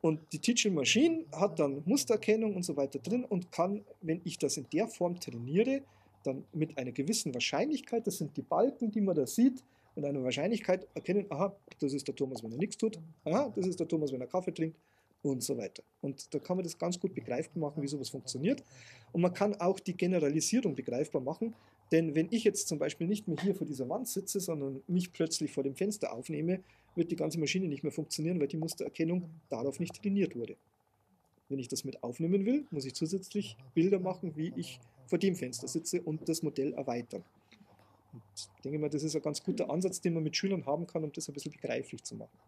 [0.00, 4.38] Und die Teaching Machine hat dann Mustererkennung und so weiter drin und kann, wenn ich
[4.38, 5.82] das in der Form trainiere,
[6.24, 9.62] dann mit einer gewissen Wahrscheinlichkeit, das sind die Balken, die man da sieht,
[9.94, 13.66] mit einer Wahrscheinlichkeit erkennen, aha, das ist der Thomas, wenn er nichts tut, aha, das
[13.66, 14.76] ist der Thomas, wenn er Kaffee trinkt
[15.22, 15.82] und so weiter.
[16.00, 18.62] Und da kann man das ganz gut begreifbar machen, wie sowas funktioniert.
[19.12, 21.54] Und man kann auch die Generalisierung begreifbar machen,
[21.92, 25.12] denn wenn ich jetzt zum Beispiel nicht mehr hier vor dieser Wand sitze, sondern mich
[25.12, 26.60] plötzlich vor dem Fenster aufnehme,
[26.94, 30.56] wird die ganze Maschine nicht mehr funktionieren, weil die Mustererkennung darauf nicht trainiert wurde.
[31.50, 35.36] Wenn ich das mit aufnehmen will, muss ich zusätzlich Bilder machen, wie ich vor dem
[35.36, 37.24] Fenster sitze und das Modell erweitern.
[38.14, 40.86] Und ich denke mal, das ist ein ganz guter Ansatz, den man mit Schülern haben
[40.86, 42.38] kann, um das ein bisschen begreiflich zu machen.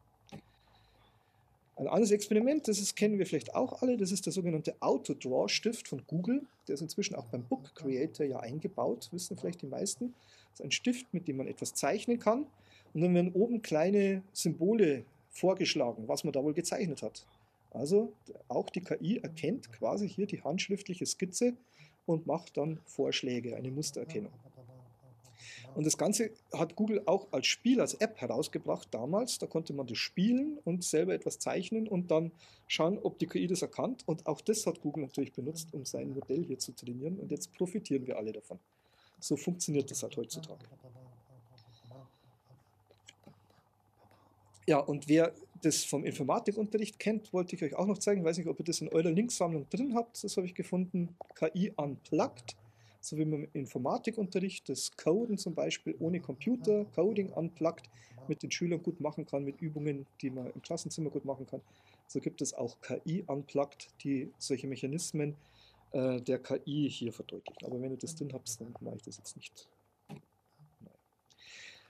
[1.85, 5.87] Ein anderes Experiment, das ist, kennen wir vielleicht auch alle, das ist der sogenannte Auto-Draw-Stift
[5.87, 6.41] von Google.
[6.67, 10.15] Der ist inzwischen auch beim Book Creator ja eingebaut, wissen vielleicht die meisten.
[10.53, 12.47] Das ist ein Stift, mit dem man etwas zeichnen kann.
[12.95, 17.27] Und dann werden oben kleine Symbole vorgeschlagen, was man da wohl gezeichnet hat.
[17.71, 18.15] Also
[18.49, 21.53] auch die KI erkennt quasi hier die handschriftliche Skizze
[22.07, 24.33] und macht dann Vorschläge, eine Mustererkennung.
[25.75, 29.39] Und das Ganze hat Google auch als Spiel, als App herausgebracht damals.
[29.39, 32.33] Da konnte man das spielen und selber etwas zeichnen und dann
[32.67, 34.03] schauen, ob die KI das erkannt.
[34.07, 37.19] Und auch das hat Google natürlich benutzt, um sein Modell hier zu trainieren.
[37.19, 38.59] Und jetzt profitieren wir alle davon.
[39.21, 40.65] So funktioniert das halt heutzutage.
[44.67, 48.21] Ja, und wer das vom Informatikunterricht kennt, wollte ich euch auch noch zeigen.
[48.21, 50.23] Ich weiß nicht, ob ihr das in eurer Linksammlung drin habt.
[50.23, 51.17] Das habe ich gefunden.
[51.35, 52.57] KI Unplugged.
[53.05, 57.91] So wie man im Informatikunterricht das Coden zum Beispiel ohne Computer, Coding unplugged,
[58.29, 61.61] mit den Schülern gut machen kann, mit Übungen, die man im Klassenzimmer gut machen kann.
[62.07, 65.37] So gibt es auch KI unplugged, die solche Mechanismen
[65.93, 67.67] äh, der KI hier verdeutlichen.
[67.67, 69.69] Aber wenn ihr das drin habt, dann mache ich das jetzt nicht.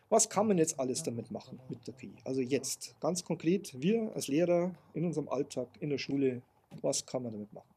[0.09, 2.17] Was kann man jetzt alles damit machen mit der KI?
[2.25, 6.43] Also jetzt, ganz konkret, wir als Lehrer in unserem Alltag, in der Schule,
[6.83, 7.74] was kann man damit machen?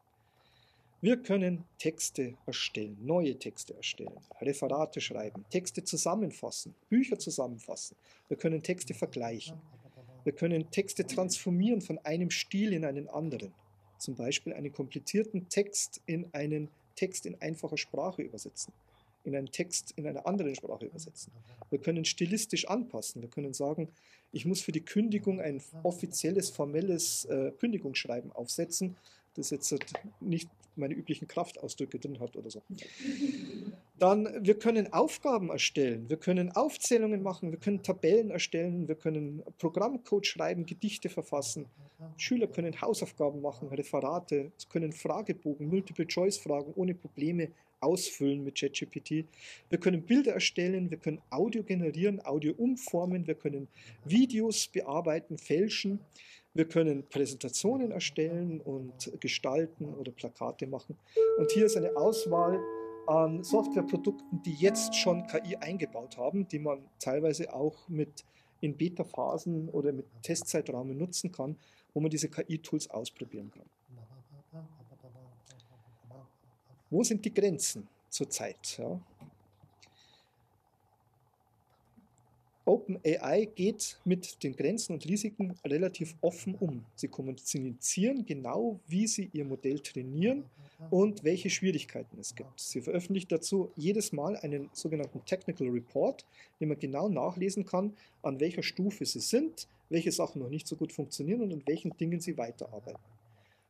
[1.00, 7.96] Wir können Texte erstellen, neue Texte erstellen, Referate schreiben, Texte zusammenfassen, Bücher zusammenfassen.
[8.30, 9.62] Wir können Texte vergleichen.
[10.24, 13.54] Wir können Texte transformieren von einem Stil in einen anderen.
[14.00, 18.74] Zum Beispiel einen komplizierten Text in einen Text in einfacher Sprache übersetzen
[19.28, 21.34] in einen Text in einer anderen Sprache übersetzen.
[21.70, 23.22] Wir können stilistisch anpassen.
[23.22, 23.90] Wir können sagen,
[24.32, 28.96] ich muss für die Kündigung ein offizielles, formelles äh, Kündigungsschreiben aufsetzen,
[29.36, 29.76] das jetzt
[30.22, 32.62] nicht meine üblichen Kraftausdrücke drin hat oder so.
[34.00, 39.44] Dann, wir können Aufgaben erstellen, wir können Aufzählungen machen, wir können Tabellen erstellen, wir können
[39.58, 41.66] Programmcode schreiben, Gedichte verfassen.
[42.18, 47.50] Schüler können Hausaufgaben machen, Referate, können Fragebogen, Multiple-Choice-Fragen ohne Probleme
[47.80, 49.26] ausfüllen mit ChatGPT.
[49.70, 53.68] Wir können Bilder erstellen, wir können Audio generieren, Audio umformen, wir können
[54.06, 56.00] Videos bearbeiten, fälschen,
[56.58, 60.98] wir können Präsentationen erstellen und gestalten oder Plakate machen.
[61.38, 62.60] Und hier ist eine Auswahl
[63.06, 68.26] an Softwareprodukten, die jetzt schon KI eingebaut haben, die man teilweise auch mit
[68.60, 71.58] in Beta-Phasen oder mit Testzeitrahmen nutzen kann,
[71.94, 73.66] wo man diese KI-Tools ausprobieren kann.
[76.90, 78.78] Wo sind die Grenzen zurzeit?
[78.80, 79.00] Ja?
[82.68, 86.84] OpenAI geht mit den Grenzen und Risiken relativ offen um.
[86.96, 90.44] Sie kommunizieren genau, wie sie ihr Modell trainieren
[90.90, 92.60] und welche Schwierigkeiten es gibt.
[92.60, 96.26] Sie veröffentlichen dazu jedes Mal einen sogenannten Technical Report,
[96.60, 100.76] den man genau nachlesen kann, an welcher Stufe sie sind, welche Sachen noch nicht so
[100.76, 103.00] gut funktionieren und an welchen Dingen sie weiterarbeiten.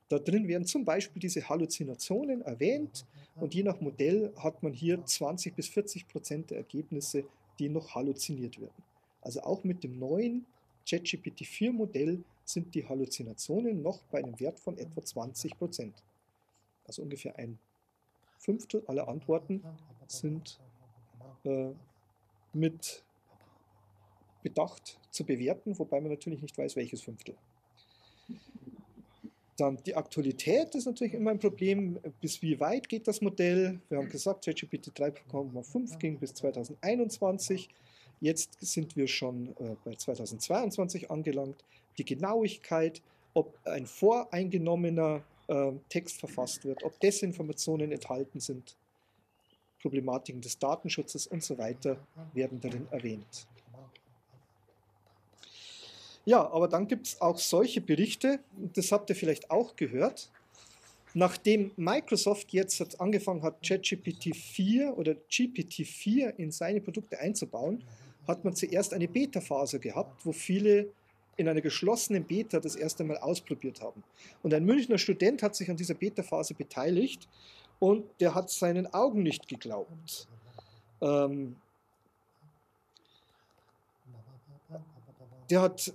[0.10, 5.04] Da drin werden zum Beispiel diese Halluzinationen erwähnt und je nach Modell hat man hier
[5.06, 7.26] 20 bis 40 Prozent der Ergebnisse,
[7.60, 8.84] die noch halluziniert werden.
[9.22, 10.46] Also auch mit dem neuen
[10.90, 16.04] ChatGPT 4 Modell sind die Halluzinationen noch bei einem Wert von etwa 20 Prozent.
[16.86, 17.60] Also ungefähr ein
[18.40, 19.64] Fünftel aller Antworten
[20.08, 20.60] sind
[21.44, 21.72] äh,
[22.54, 23.04] mit
[24.44, 27.36] Bedacht zu bewerten, wobei man natürlich nicht weiß, welches Fünftel.
[29.58, 32.00] Dann die Aktualität ist natürlich immer ein Problem.
[32.22, 33.80] Bis wie weit geht das Modell?
[33.90, 37.68] Wir haben gesagt, ChatGPT 3.5 ging bis 2021.
[38.22, 41.64] Jetzt sind wir schon äh, bei 2022 angelangt.
[41.98, 43.02] Die Genauigkeit,
[43.34, 48.76] ob ein voreingenommener äh, Text verfasst wird, ob Desinformationen enthalten sind,
[49.82, 51.98] Problematiken des Datenschutzes und so weiter
[52.34, 53.48] werden darin erwähnt.
[56.28, 58.42] Ja, aber dann gibt es auch solche Berichte,
[58.74, 60.30] das habt ihr vielleicht auch gehört.
[61.14, 67.82] Nachdem Microsoft jetzt angefangen hat, ChatGPT 4 oder GPT 4 in seine Produkte einzubauen,
[68.28, 70.90] hat man zuerst eine Beta-Phase gehabt, wo viele
[71.38, 74.04] in einer geschlossenen Beta das erste Mal ausprobiert haben.
[74.44, 77.26] Und ein Münchner Student hat sich an dieser Beta-Phase beteiligt
[77.80, 80.28] und der hat seinen Augen nicht geglaubt.
[81.00, 81.56] Ähm,
[85.50, 85.94] der hat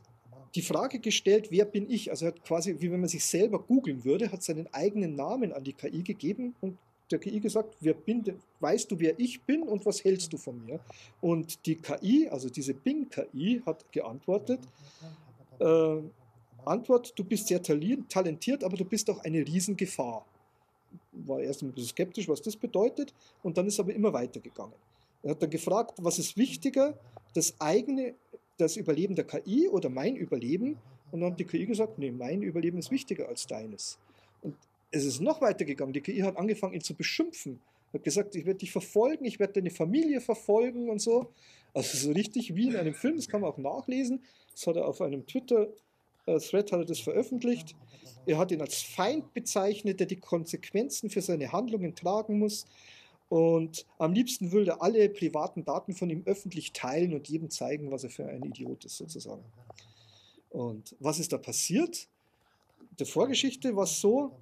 [0.54, 2.10] die Frage gestellt, wer bin ich?
[2.10, 5.52] Also er hat quasi, wie wenn man sich selber googeln würde, hat seinen eigenen Namen
[5.52, 6.76] an die KI gegeben und
[7.10, 8.24] der KI gesagt, wer bin,
[8.60, 10.80] weißt du, wer ich bin und was hältst du von mir?
[11.20, 14.60] Und die KI, also diese Bing-KI, hat geantwortet,
[15.58, 15.96] äh,
[16.64, 20.24] Antwort, du bist sehr talentiert, aber du bist auch eine Riesengefahr.
[21.12, 24.74] War erst ein bisschen skeptisch, was das bedeutet, und dann ist aber immer weitergegangen.
[25.22, 26.98] Er hat dann gefragt, was ist wichtiger,
[27.34, 28.14] das eigene,
[28.58, 30.78] das Überleben der KI oder mein Überleben?
[31.10, 33.98] Und dann hat die KI gesagt, nee, mein Überleben ist wichtiger als deines.
[34.40, 34.56] Und
[34.90, 35.92] es ist noch weitergegangen.
[35.92, 37.60] Die KI hat angefangen, ihn zu beschimpfen.
[37.92, 41.28] Hat gesagt, ich werde dich verfolgen, ich werde deine Familie verfolgen und so.
[41.74, 44.20] Also so richtig wie in einem Film, das kann man auch nachlesen.
[44.52, 47.74] Das hat er auf einem Twitter-Thread hat er das veröffentlicht.
[48.24, 52.66] Er hat ihn als Feind bezeichnet, der die Konsequenzen für seine Handlungen tragen muss.
[53.32, 57.90] Und am liebsten würde er alle privaten Daten von ihm öffentlich teilen und jedem zeigen,
[57.90, 59.42] was er für ein Idiot ist, sozusagen.
[60.50, 62.08] Und was ist da passiert?
[62.98, 64.32] Der Vorgeschichte war so,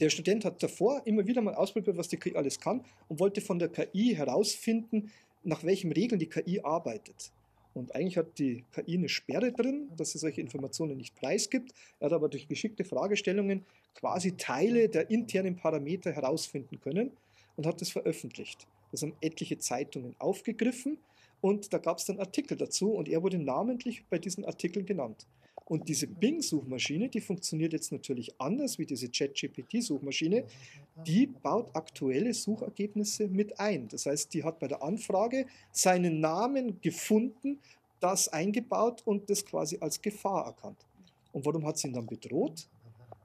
[0.00, 3.40] der Student hat davor immer wieder mal ausprobiert, was die KI alles kann und wollte
[3.40, 5.12] von der KI herausfinden,
[5.44, 7.30] nach welchen Regeln die KI arbeitet.
[7.74, 11.72] Und eigentlich hat die KI eine Sperre drin, dass sie solche Informationen nicht preisgibt.
[12.00, 13.64] Er hat aber durch geschickte Fragestellungen
[13.94, 17.12] quasi Teile der internen Parameter herausfinden können
[17.56, 18.66] und hat das veröffentlicht.
[18.90, 20.98] Das haben etliche Zeitungen aufgegriffen
[21.40, 25.26] und da gab es dann Artikel dazu und er wurde namentlich bei diesen Artikeln genannt.
[25.66, 30.44] Und diese Bing-Suchmaschine, die funktioniert jetzt natürlich anders wie diese ChatGPT-Suchmaschine.
[31.06, 33.88] Die baut aktuelle Suchergebnisse mit ein.
[33.88, 37.58] Das heißt, die hat bei der Anfrage seinen Namen gefunden,
[38.00, 40.78] das eingebaut und das quasi als Gefahr erkannt.
[41.32, 42.68] Und warum hat sie ihn dann bedroht?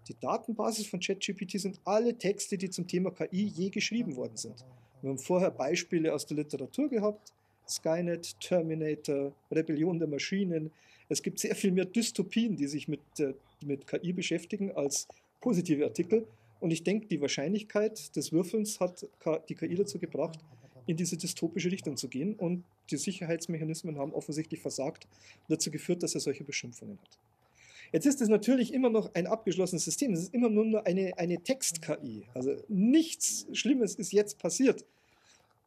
[0.10, 4.66] Die Datenbasis von ChatGPT sind alle Texte, die zum Thema KI je geschrieben worden sind.
[5.02, 7.32] Wir haben vorher Beispiele aus der Literatur gehabt.
[7.68, 10.72] Skynet, Terminator, Rebellion der Maschinen,
[11.10, 13.34] es gibt sehr viel mehr Dystopien, die sich mit, äh,
[13.64, 15.08] mit KI beschäftigen, als
[15.42, 16.28] positive Artikel.
[16.60, 19.08] Und ich denke, die Wahrscheinlichkeit des Würfelns hat
[19.48, 20.40] die KI dazu gebracht,
[20.88, 22.34] in diese dystopische Richtung zu gehen.
[22.34, 25.06] Und die Sicherheitsmechanismen haben offensichtlich versagt
[25.48, 27.20] und dazu geführt, dass er solche Beschimpfungen hat.
[27.92, 30.14] Jetzt ist es natürlich immer noch ein abgeschlossenes System.
[30.14, 32.26] Es ist immer nur eine, eine Text-KI.
[32.34, 34.86] Also nichts Schlimmes ist jetzt passiert.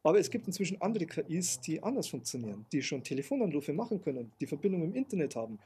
[0.03, 4.47] Aber es gibt inzwischen andere KIs, die anders funktionieren, die schon Telefonanrufe machen können, die
[4.47, 5.59] Verbindung im Internet haben,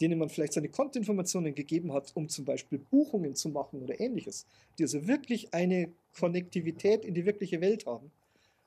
[0.00, 4.46] denen man vielleicht seine Kontoinformationen gegeben hat, um zum Beispiel Buchungen zu machen oder ähnliches,
[4.78, 8.10] die also wirklich eine Konnektivität in die wirkliche Welt haben.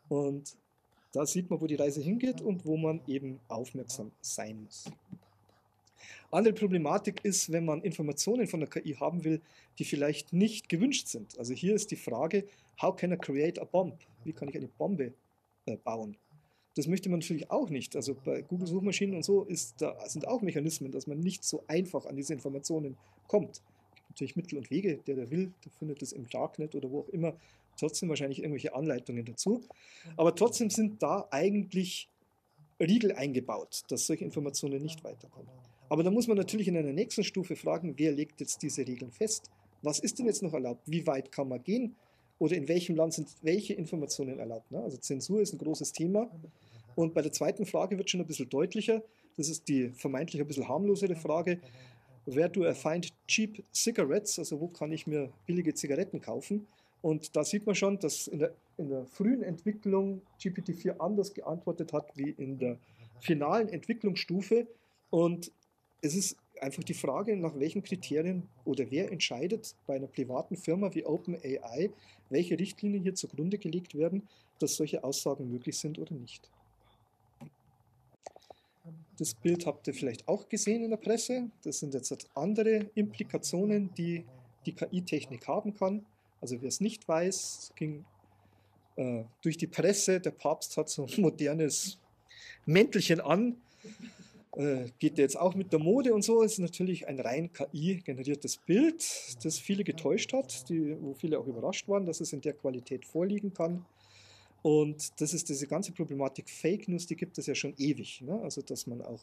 [0.10, 0.56] Und
[1.14, 4.86] da sieht man, wo die Reise hingeht und wo man eben aufmerksam sein muss.
[6.32, 9.42] Andere Problematik ist, wenn man Informationen von der KI haben will,
[9.80, 11.38] die vielleicht nicht gewünscht sind.
[11.38, 12.46] Also hier ist die Frage,
[12.82, 13.96] how can I create a bomb?
[14.24, 15.14] Wie kann ich eine Bombe
[15.66, 16.18] äh, bauen?
[16.76, 17.96] Das möchte man natürlich auch nicht.
[17.96, 22.06] Also bei Google-Suchmaschinen und so ist, da sind auch Mechanismen, dass man nicht so einfach
[22.06, 22.98] an diese Informationen
[23.28, 23.58] kommt.
[23.58, 26.90] Es gibt natürlich Mittel und Wege, der der will, der findet es im Darknet oder
[26.90, 27.36] wo auch immer,
[27.78, 29.62] trotzdem wahrscheinlich irgendwelche Anleitungen dazu.
[30.18, 32.10] Aber trotzdem sind da eigentlich
[32.80, 35.50] Riegel eingebaut, dass solche Informationen nicht weiterkommen.
[35.90, 39.12] Aber da muss man natürlich in einer nächsten Stufe fragen, wer legt jetzt diese Regeln
[39.12, 39.50] fest?
[39.82, 40.82] Was ist denn jetzt noch erlaubt?
[40.86, 41.96] Wie weit kann man gehen?
[42.40, 44.72] Oder in welchem Land sind welche Informationen erlaubt?
[44.72, 44.80] Ne?
[44.82, 46.30] Also Zensur ist ein großes Thema.
[46.96, 49.04] Und bei der zweiten Frage wird schon ein bisschen deutlicher.
[49.38, 51.60] Das ist die vermeintlich ein bisschen harmlosere Frage.
[52.26, 54.40] Where do I find cheap cigarettes?
[54.40, 56.68] Also wo kann ich mir billige Zigaretten kaufen?
[57.02, 61.92] Und da sieht man schon, dass in der, in der frühen Entwicklung GPT-4 anders geantwortet
[61.92, 62.78] hat wie in der
[63.20, 64.68] finalen Entwicklungsstufe.
[65.10, 65.52] Und
[66.04, 70.94] es ist einfach die Frage, nach welchen Kriterien oder wer entscheidet bei einer privaten Firma
[70.94, 71.92] wie OpenAI,
[72.30, 74.28] welche Richtlinien hier zugrunde gelegt werden,
[74.60, 76.50] dass solche Aussagen möglich sind oder nicht.
[79.18, 81.50] Das Bild habt ihr vielleicht auch gesehen in der Presse.
[81.64, 84.26] Das sind jetzt andere Implikationen, die
[84.66, 86.06] die KI-Technik haben kann.
[86.42, 88.04] Also wer es nicht weiß, ging
[88.98, 91.98] äh, durch die Presse, der Papst hat so ein modernes
[92.66, 93.56] Mäntelchen an
[94.56, 96.44] äh, geht jetzt auch mit der Mode und so.
[96.44, 99.04] Es ist natürlich ein rein KI-generiertes Bild,
[99.44, 103.06] das viele getäuscht hat, die, wo viele auch überrascht waren, dass es in der Qualität
[103.06, 103.86] vorliegen kann.
[104.62, 108.22] Und das ist diese ganze Problematik Fake News, die gibt es ja schon ewig.
[108.22, 108.40] Ne?
[108.42, 109.22] Also, dass man auch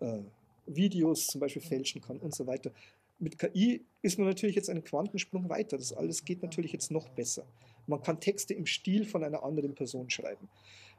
[0.00, 0.20] äh,
[0.66, 2.70] Videos zum Beispiel fälschen kann und so weiter.
[3.18, 5.76] Mit KI ist man natürlich jetzt einen Quantensprung weiter.
[5.76, 7.44] Das alles geht natürlich jetzt noch besser.
[7.86, 10.48] Man kann Texte im Stil von einer anderen Person schreiben.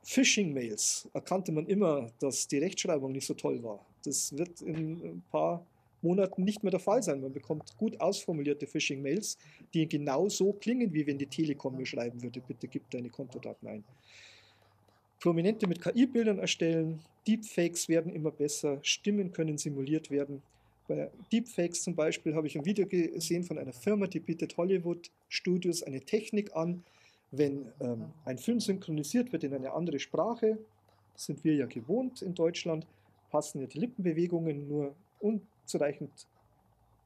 [0.04, 3.86] Phishing-Mails erkannte man immer, dass die Rechtschreibung nicht so toll war.
[4.04, 5.66] Das wird in ein paar
[6.02, 7.22] Monaten nicht mehr der Fall sein.
[7.22, 9.38] Man bekommt gut ausformulierte Phishing-Mails,
[9.74, 13.68] die genau so klingen, wie wenn die Telekom mir schreiben würde, bitte gib deine Kontodaten
[13.68, 13.84] ein.
[15.20, 20.42] Prominente mit KI-Bildern erstellen, Deepfakes werden immer besser, Stimmen können simuliert werden.
[20.88, 25.12] Bei Deepfakes zum Beispiel habe ich ein Video gesehen von einer Firma, die bietet Hollywood
[25.28, 26.84] Studios eine Technik an,
[27.32, 30.58] wenn ähm, ein Film synchronisiert wird in eine andere Sprache,
[31.16, 32.88] sind wir ja gewohnt in Deutschland,
[33.30, 36.12] passen ja die Lippenbewegungen nur unzureichend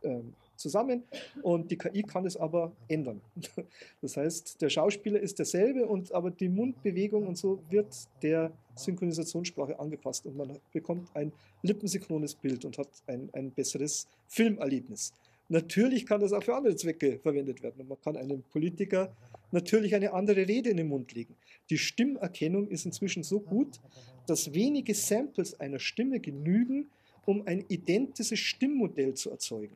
[0.04, 1.04] ähm, zusammen
[1.42, 3.22] und die KI kann es aber ändern.
[4.02, 7.88] Das heißt, der Schauspieler ist derselbe und aber die Mundbewegung und so wird
[8.22, 11.32] der Synchronisationssprache angepasst und man bekommt ein
[11.64, 15.14] lippensynchrones Bild und hat ein, ein besseres Filmerlebnis.
[15.50, 19.14] Natürlich kann das auch für andere Zwecke verwendet werden und man kann einem Politiker
[19.54, 21.36] natürlich eine andere Rede in den Mund legen.
[21.70, 23.80] Die Stimmerkennung ist inzwischen so gut,
[24.28, 26.90] dass wenige Samples einer Stimme genügen,
[27.26, 29.76] um ein identisches Stimmmodell zu erzeugen.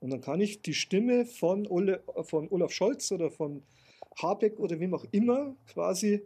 [0.00, 3.62] Und dann kann ich die Stimme von, Ole, von Olaf Scholz oder von
[4.20, 6.22] Habeck oder wem auch immer quasi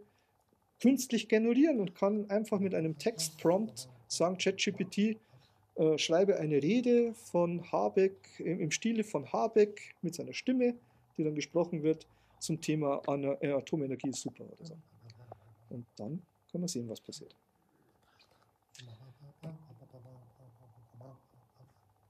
[0.81, 5.17] künstlich generieren und kann einfach mit einem Textprompt sagen, ChatGPT,
[5.75, 10.75] äh, schreibe eine Rede von Habeck im, im Stile von Habeck mit seiner Stimme,
[11.17, 12.07] die dann gesprochen wird
[12.39, 13.01] zum Thema
[13.41, 14.77] äh, Atomenergie ist super oder so.
[15.69, 16.21] Und dann
[16.51, 17.35] kann man sehen, was passiert.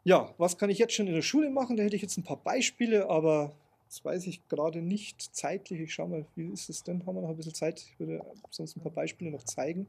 [0.04, 1.76] Ja, was kann ich jetzt schon in der Schule machen?
[1.76, 3.54] Da hätte ich jetzt ein paar Beispiele, aber
[3.88, 5.82] das weiß ich gerade nicht zeitlich.
[5.82, 7.06] Ich schaue mal, wie ist es denn?
[7.06, 7.82] Haben wir noch ein bisschen Zeit?
[7.82, 9.88] Ich würde sonst ein paar Beispiele noch zeigen.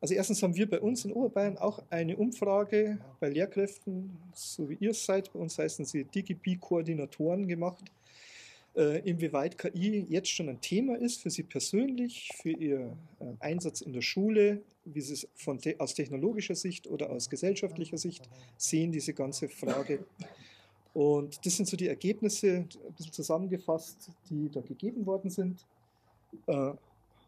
[0.00, 4.78] Also erstens haben wir bei uns in Oberbayern auch eine Umfrage bei Lehrkräften, so wie
[4.80, 7.84] ihr es seid, bei uns heißen sie DigiB-Koordinatoren gemacht,
[9.04, 13.92] inwieweit KI jetzt schon ein Thema ist für Sie persönlich, für Ihr äh, Einsatz in
[13.92, 19.12] der Schule, wie Sie es von aus technologischer Sicht oder aus gesellschaftlicher Sicht sehen, diese
[19.12, 20.04] ganze Frage.
[20.94, 25.66] Und das sind so die Ergebnisse, ein bisschen zusammengefasst, die da gegeben worden sind.
[26.46, 26.72] Äh,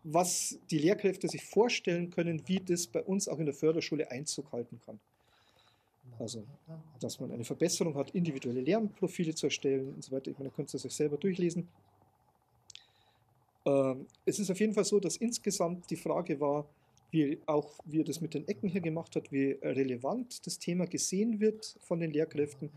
[0.05, 4.51] was die Lehrkräfte sich vorstellen können, wie das bei uns auch in der Förderschule Einzug
[4.53, 4.99] halten kann.
[6.23, 6.45] Also,
[7.01, 10.31] dass man eine Verbesserung hat, individuelle Lernprofile zu erstellen und so weiter.
[10.31, 11.67] Ich meine, ihr könnt es euch selber durchlesen.
[13.67, 16.65] Ähm, es ist auf jeden Fall so, dass insgesamt die Frage war,
[17.11, 20.87] wie auch wie er das mit den Ecken hier gemacht hat, wie relevant das Thema
[20.87, 22.71] gesehen wird von den Lehrkräften.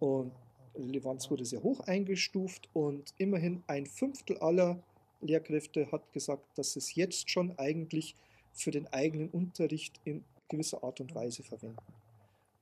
[0.00, 0.32] Und
[0.74, 4.82] Relevanz wurde sehr hoch eingestuft und immerhin ein Fünftel aller
[5.20, 8.16] Lehrkräfte hat gesagt, dass es jetzt schon eigentlich
[8.52, 11.99] für den eigenen Unterricht in gewisser Art und Weise verwenden.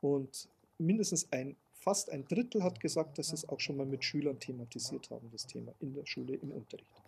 [0.01, 4.05] Und mindestens ein, fast ein Drittel hat gesagt, dass sie es auch schon mal mit
[4.05, 7.03] Schülern thematisiert haben, das Thema in der Schule im Unterricht.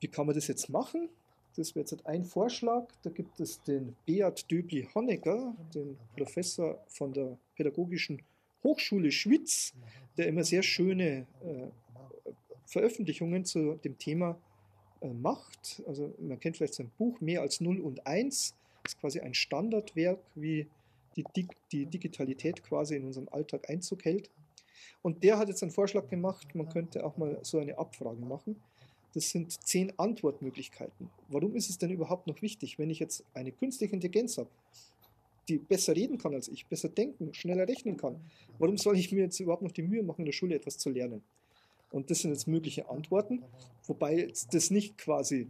[0.00, 1.08] Wie kann man das jetzt machen?
[1.54, 2.88] Das wäre jetzt ein Vorschlag.
[3.02, 8.22] Da gibt es den Beat Döbli-Honegger, den Professor von der Pädagogischen
[8.64, 9.74] Hochschule Schwyz,
[10.16, 11.68] der immer sehr schöne äh,
[12.66, 14.38] Veröffentlichungen zu dem Thema
[15.00, 15.82] äh, macht.
[15.86, 18.54] Also man kennt vielleicht sein Buch Mehr als 0 und 1.
[18.82, 20.66] Das ist quasi ein Standardwerk, wie
[21.16, 21.24] die,
[21.70, 24.30] die Digitalität quasi in unserem Alltag Einzug hält.
[25.02, 28.56] Und der hat jetzt einen Vorschlag gemacht, man könnte auch mal so eine Abfrage machen.
[29.14, 31.10] Das sind zehn Antwortmöglichkeiten.
[31.28, 34.48] Warum ist es denn überhaupt noch wichtig, wenn ich jetzt eine künstliche Intelligenz habe,
[35.48, 38.20] die besser reden kann als ich, besser denken, schneller rechnen kann?
[38.58, 40.90] Warum soll ich mir jetzt überhaupt noch die Mühe machen, in der Schule etwas zu
[40.90, 41.22] lernen?
[41.90, 43.42] Und das sind jetzt mögliche Antworten,
[43.86, 45.48] wobei das nicht quasi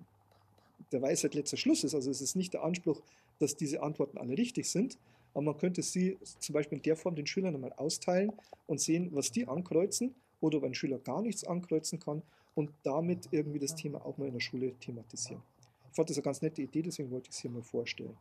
[0.91, 1.95] der Weisheit letzter Schluss ist.
[1.95, 3.01] Also es ist nicht der Anspruch,
[3.43, 4.99] dass diese Antworten alle richtig sind,
[5.35, 8.33] aber man könnte sie zum Beispiel in der Form den Schülern einmal austeilen
[8.67, 12.23] und sehen, was die ankreuzen oder ob ein Schüler gar nichts ankreuzen kann
[12.55, 15.43] und damit irgendwie das Thema auch mal in der Schule thematisieren.
[15.91, 18.17] Ich fand das eine ganz nette Idee, deswegen wollte ich es hier mal vorstellen.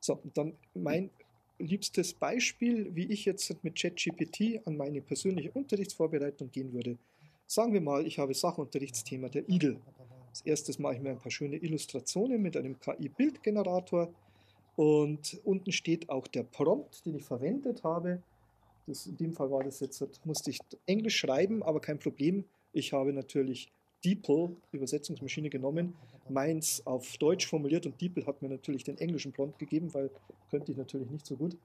[0.00, 1.10] So, dann mein
[1.58, 6.96] liebstes Beispiel, wie ich jetzt mit ChatGPT an meine persönliche Unterrichtsvorbereitung gehen würde.
[7.46, 9.80] Sagen wir mal, ich habe Sachunterrichtsthema der Igel.
[10.36, 14.12] Als erstes mache ich mir ein paar schöne Illustrationen mit einem KI-Bildgenerator
[14.76, 18.20] und unten steht auch der Prompt, den ich verwendet habe.
[18.86, 22.44] Das, in dem Fall war das jetzt, musste ich Englisch schreiben, aber kein Problem.
[22.74, 23.72] Ich habe natürlich
[24.04, 25.94] DeepL, Übersetzungsmaschine, genommen,
[26.28, 30.10] meins auf Deutsch formuliert und DeepL hat mir natürlich den englischen Prompt gegeben, weil
[30.50, 31.56] könnte ich natürlich nicht so gut.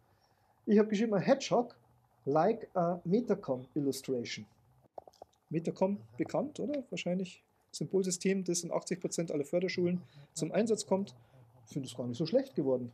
[0.65, 1.75] Ich habe geschrieben, hedgehog
[2.23, 4.45] like a Metacom illustration.
[5.49, 6.85] Metacom bekannt, oder?
[6.89, 10.01] Wahrscheinlich Symbolsystem, das in 80% aller Förderschulen
[10.33, 11.15] zum Einsatz kommt.
[11.67, 12.91] Ich finde es gar nicht so schlecht geworden.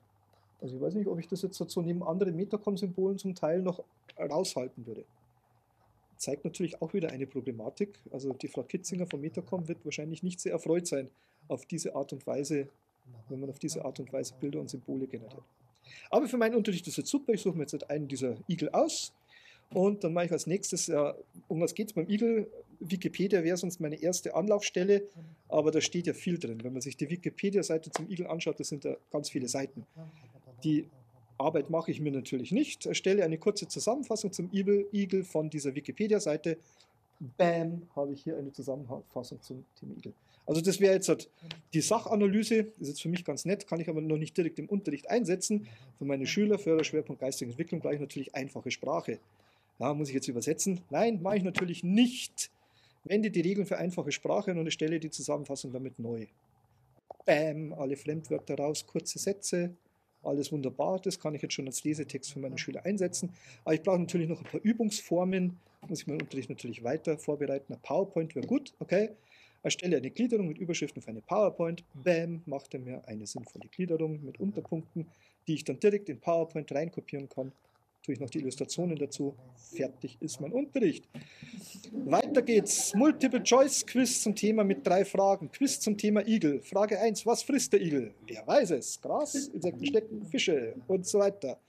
[0.61, 3.83] Also ich weiß nicht, ob ich das jetzt so neben anderen Metacom-Symbolen zum Teil noch
[4.19, 5.05] raushalten würde.
[6.17, 7.99] zeigt natürlich auch wieder eine Problematik.
[8.11, 11.09] Also die Frau Kitzinger von Metacom wird wahrscheinlich nicht sehr erfreut sein
[11.47, 12.67] auf diese Art und Weise,
[13.29, 15.43] wenn man auf diese Art und Weise Bilder und Symbole generiert.
[16.09, 17.33] Aber für meinen Unterricht ist es super.
[17.33, 19.13] Ich suche mir jetzt einen dieser Igel aus
[19.69, 21.15] und dann mache ich als nächstes, ja,
[21.47, 22.47] um was geht es beim Igel?
[22.79, 25.03] Wikipedia wäre sonst meine erste Anlaufstelle,
[25.49, 26.63] aber da steht ja viel drin.
[26.63, 29.85] Wenn man sich die Wikipedia-Seite zum Igel anschaut, da sind da ganz viele Seiten.
[30.63, 30.87] Die
[31.37, 32.85] Arbeit mache ich mir natürlich nicht.
[32.85, 36.57] Erstelle eine kurze Zusammenfassung zum Igel von dieser Wikipedia-Seite.
[37.37, 40.13] Bam, habe ich hier eine Zusammenfassung zum Thema Igel.
[40.45, 41.29] Also das wäre jetzt halt
[41.73, 44.69] die Sachanalyse, ist jetzt für mich ganz nett, kann ich aber noch nicht direkt im
[44.69, 45.67] Unterricht einsetzen.
[45.97, 49.19] Für meine Schüler, Förderschwerpunkt geistige Entwicklung, gleich natürlich einfache Sprache.
[49.79, 50.79] Ja, muss ich jetzt übersetzen?
[50.89, 52.49] Nein, mache ich natürlich nicht.
[53.03, 56.25] Wende die Regeln für einfache Sprache und erstelle die Zusammenfassung damit neu.
[57.25, 59.75] Bam, alle Fremdwörter raus, kurze Sätze,
[60.23, 60.99] alles wunderbar.
[60.99, 63.31] Das kann ich jetzt schon als Lesetext für meine Schüler einsetzen.
[63.63, 65.57] Aber ich brauche natürlich noch ein paar Übungsformen.
[65.87, 67.73] Muss ich meinen Unterricht natürlich weiter vorbereiten.
[67.73, 69.11] Ein PowerPoint wäre gut, okay.
[69.63, 71.83] Erstelle eine Gliederung mit Überschriften für eine PowerPoint.
[71.93, 75.07] Bam, macht er mir eine sinnvolle Gliederung mit Unterpunkten,
[75.47, 77.51] die ich dann direkt in PowerPoint reinkopieren kann
[78.07, 79.35] tue ich noch die Illustrationen dazu.
[79.75, 81.09] Fertig ist mein Unterricht.
[81.91, 82.95] Weiter geht's.
[82.95, 85.51] Multiple-Choice-Quiz zum Thema mit drei Fragen.
[85.51, 86.61] Quiz zum Thema Igel.
[86.61, 87.25] Frage 1.
[87.25, 88.13] Was frisst der Igel?
[88.25, 89.01] Wer weiß es?
[89.01, 91.59] Gras, Insekten, Schnecken, Fische und so weiter.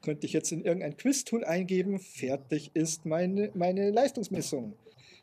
[0.00, 1.98] Könnte ich jetzt in irgendein Quiz-Tool eingeben.
[1.98, 4.72] Fertig ist meine, meine Leistungsmessung.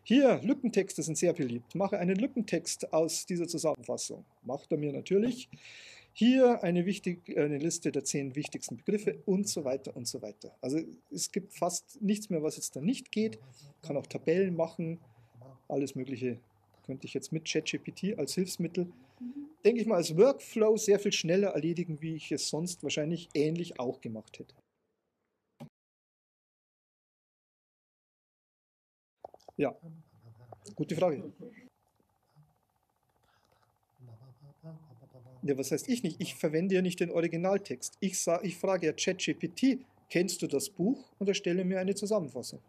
[0.04, 1.74] Hier, Lückentexte sind sehr beliebt.
[1.74, 4.26] Mache einen Lückentext aus dieser Zusammenfassung.
[4.44, 5.50] Macht er mir natürlich.
[6.14, 10.56] Hier eine, wichtig, eine Liste der zehn wichtigsten Begriffe und so weiter und so weiter.
[10.62, 13.40] Also es gibt fast nichts mehr, was jetzt da nicht geht.
[13.82, 15.00] Kann auch Tabellen machen,
[15.68, 16.40] alles Mögliche
[16.84, 18.92] könnte ich jetzt mit ChatGPT als Hilfsmittel,
[19.64, 23.80] denke ich mal, als Workflow sehr viel schneller erledigen, wie ich es sonst wahrscheinlich ähnlich
[23.80, 24.56] auch gemacht hätte.
[29.58, 29.76] Ja,
[30.76, 31.32] gute Frage.
[35.44, 36.22] Ja, was heißt ich nicht?
[36.22, 37.98] Ich verwende ja nicht den Originaltext.
[38.00, 39.80] Ich, sag, ich frage ja ChatGPT,
[40.10, 41.12] kennst du das Buch?
[41.18, 42.60] Und erstelle mir eine Zusammenfassung.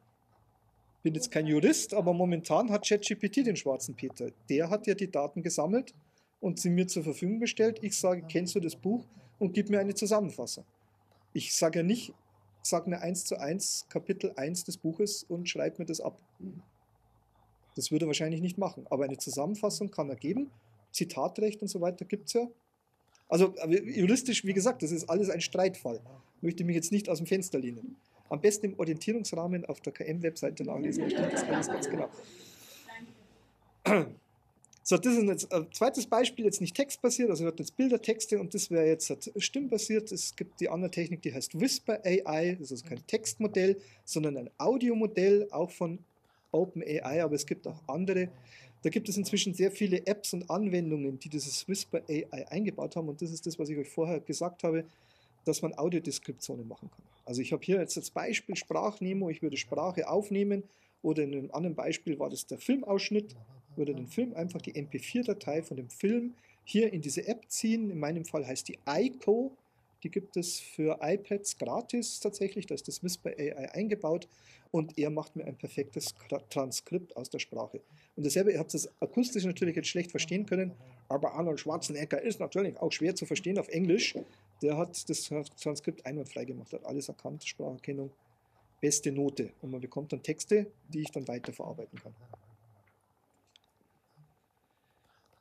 [1.02, 4.30] Bin jetzt kein Jurist, aber momentan hat ChatGPT den schwarzen Peter.
[4.48, 5.92] Der hat ja die Daten gesammelt
[6.40, 7.78] und sie mir zur Verfügung gestellt.
[7.82, 9.04] Ich sage, kennst du das Buch?
[9.38, 10.64] Und gib mir eine Zusammenfassung.
[11.32, 12.14] Ich sage ja nicht,
[12.62, 16.16] sag mir eins zu eins Kapitel 1 des Buches und schreib mir das ab.
[17.74, 18.86] Das würde er wahrscheinlich nicht machen.
[18.88, 20.50] Aber eine Zusammenfassung kann er geben.
[20.92, 22.48] Zitatrecht und so weiter gibt es ja.
[23.28, 23.54] Also
[23.84, 26.00] juristisch, wie gesagt, das ist alles ein Streitfall.
[26.36, 27.96] Ich möchte mich jetzt nicht aus dem Fenster lehnen.
[28.28, 32.08] Am besten im Orientierungsrahmen auf der KM-Webseite nachlesen, da das alles ganz genau.
[34.84, 38.40] So, das ist jetzt ein zweites Beispiel, jetzt nicht textbasiert, also wird jetzt Bilder, Texte
[38.40, 40.10] und das wäre jetzt stimmbasiert.
[40.10, 44.36] Es gibt die andere Technik, die heißt Whisper AI, das ist also kein Textmodell, sondern
[44.36, 46.00] ein Audiomodell, auch von
[46.50, 48.28] OpenAI, aber es gibt auch andere.
[48.82, 53.08] Da gibt es inzwischen sehr viele Apps und Anwendungen, die dieses Whisper AI eingebaut haben.
[53.08, 54.84] Und das ist das, was ich euch vorher gesagt habe,
[55.44, 57.04] dass man Audiodeskriptionen machen kann.
[57.24, 60.64] Also ich habe hier jetzt als Beispiel Sprachnemo, ich würde Sprache aufnehmen
[61.02, 63.36] oder in einem anderen Beispiel war das der Filmausschnitt,
[63.76, 67.90] würde den Film einfach die MP4-Datei von dem Film hier in diese App ziehen.
[67.90, 69.52] In meinem Fall heißt die ICO.
[70.02, 72.66] Die gibt es für iPads gratis tatsächlich.
[72.66, 74.28] Da ist das Whisper AI eingebaut
[74.72, 76.14] und er macht mir ein perfektes
[76.50, 77.80] Transkript aus der Sprache.
[78.14, 80.72] Und dasselbe, ihr habt das akustisch natürlich jetzt schlecht verstehen können,
[81.08, 84.14] aber Arnold Schwarzenegger ist natürlich auch schwer zu verstehen auf Englisch.
[84.60, 88.10] Der hat das Transkript einwandfrei gemacht, hat alles erkannt, Spracherkennung,
[88.80, 89.52] beste Note.
[89.62, 92.14] Und man bekommt dann Texte, die ich dann weiterverarbeiten kann.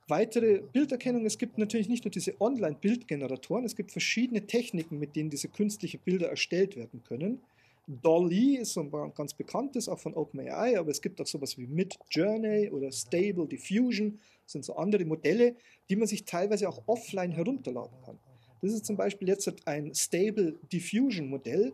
[0.08, 5.30] Weitere Bilderkennung, es gibt natürlich nicht nur diese Online-Bildgeneratoren, es gibt verschiedene Techniken, mit denen
[5.30, 7.42] diese künstlichen Bilder erstellt werden können.
[7.88, 11.68] Dolly ist so ein ganz bekanntes, auch von OpenAI, aber es gibt auch sowas wie
[11.68, 15.56] Midjourney oder Stable Diffusion, das sind so andere Modelle,
[15.90, 18.20] die man sich teilweise auch offline herunterladen kann.
[18.62, 21.74] Das ist zum Beispiel jetzt ein Stable Diffusion Modell.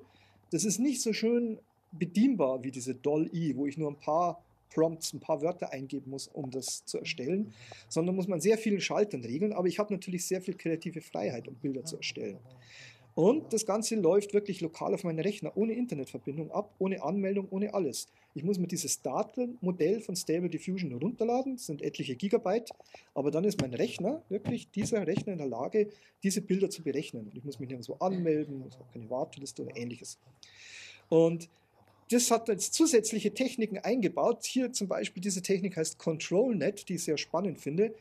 [0.52, 1.60] Das ist nicht so schön
[1.92, 6.28] bedienbar wie diese Dolly, wo ich nur ein paar Prompts, ein paar Wörter eingeben muss,
[6.28, 7.54] um das zu erstellen,
[7.90, 9.54] sondern muss man sehr vielen Schaltern regeln.
[9.54, 12.38] Aber ich habe natürlich sehr viel kreative Freiheit, um Bilder zu erstellen.
[13.18, 17.74] Und das Ganze läuft wirklich lokal auf meinen Rechner, ohne Internetverbindung ab, ohne Anmeldung, ohne
[17.74, 18.10] alles.
[18.36, 22.70] Ich muss mir dieses Datenmodell von Stable Diffusion runterladen, das sind etliche Gigabyte,
[23.16, 25.90] aber dann ist mein Rechner, wirklich dieser Rechner in der Lage,
[26.22, 27.26] diese Bilder zu berechnen.
[27.26, 30.20] Und ich muss mich nirgendwo anmelden, muss auch keine Warteliste oder ähnliches.
[31.10, 31.50] Und
[32.12, 34.46] das hat jetzt zusätzliche Techniken eingebaut.
[34.46, 37.96] Hier zum Beispiel diese Technik heißt ControlNet, die ich sehr spannend finde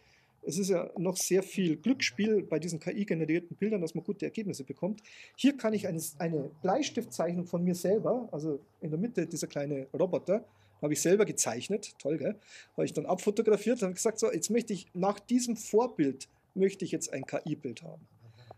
[0.46, 4.62] es ist ja noch sehr viel Glücksspiel bei diesen KI-generierten Bildern, dass man gute Ergebnisse
[4.62, 5.02] bekommt.
[5.34, 9.88] Hier kann ich eine, eine Bleistiftzeichnung von mir selber, also in der Mitte dieser kleine
[9.92, 10.44] Roboter,
[10.82, 12.36] Habe ich selber gezeichnet, toll, gell?
[12.74, 16.92] Habe ich dann abfotografiert und gesagt, so, jetzt möchte ich nach diesem Vorbild möchte ich
[16.92, 18.06] jetzt ein KI-Bild haben.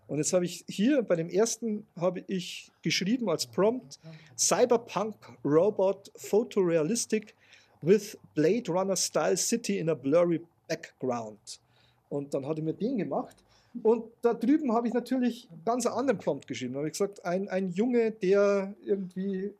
[0.08, 4.00] Und jetzt habe ich hier bei dem ersten habe ich geschrieben als Prompt
[4.36, 5.14] Cyberpunk
[5.44, 7.34] Robot Photorealistic
[7.82, 11.60] with Blade Runner Style City in a blurry background.
[12.08, 13.36] Und dann hat er mir den gemacht.
[13.82, 16.72] Und da drüben habe ich natürlich ganz einen anderen Prompt geschrieben.
[16.72, 19.52] Da habe ich gesagt, ein, ein Junge, der irgendwie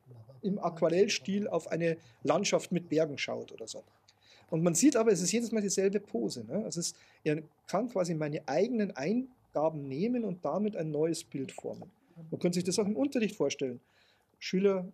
[0.42, 3.82] im Aquarellstil auf eine Landschaft mit Bergen schaut oder so.
[4.50, 6.44] Und man sieht aber, es ist jedes Mal dieselbe Pose.
[6.44, 6.64] Ne?
[6.64, 11.90] Also es, er kann quasi meine eigenen Eingaben nehmen und damit ein neues Bild formen.
[12.30, 13.80] Man könnte sich das auch im Unterricht vorstellen.
[14.38, 14.86] Schüler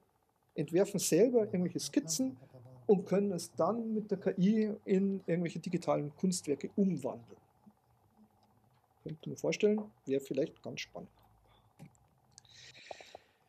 [0.54, 2.36] entwerfen selber irgendwelche Skizzen
[2.86, 7.43] und können es dann mit der KI in irgendwelche digitalen Kunstwerke umwandeln.
[9.04, 11.10] Könnte mir vorstellen, wäre vielleicht ganz spannend.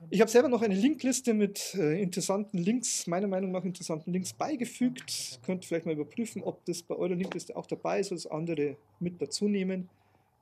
[0.09, 4.33] Ich habe selber noch eine Linkliste mit äh, interessanten Links, meiner Meinung nach interessanten Links
[4.33, 5.39] beigefügt.
[5.43, 9.21] Könnt vielleicht mal überprüfen, ob das bei eurer Linkliste auch dabei ist oder andere mit
[9.21, 9.89] dazu nehmen.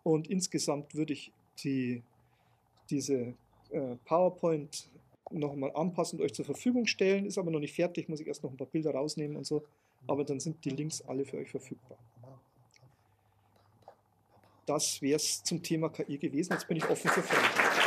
[0.02, 1.32] Und insgesamt würde ich
[1.64, 2.02] die,
[2.90, 3.36] diese
[3.70, 4.90] äh, PowerPoint
[5.32, 7.26] nochmal anpassen und euch zur Verfügung stellen.
[7.26, 9.64] Ist aber noch nicht fertig, muss ich erst noch ein paar Bilder rausnehmen und so.
[10.08, 11.98] Aber dann sind die Links alle für euch verfügbar.
[14.66, 16.54] Das wäre es zum Thema KI gewesen.
[16.54, 17.83] Jetzt bin ich offen für Fragen.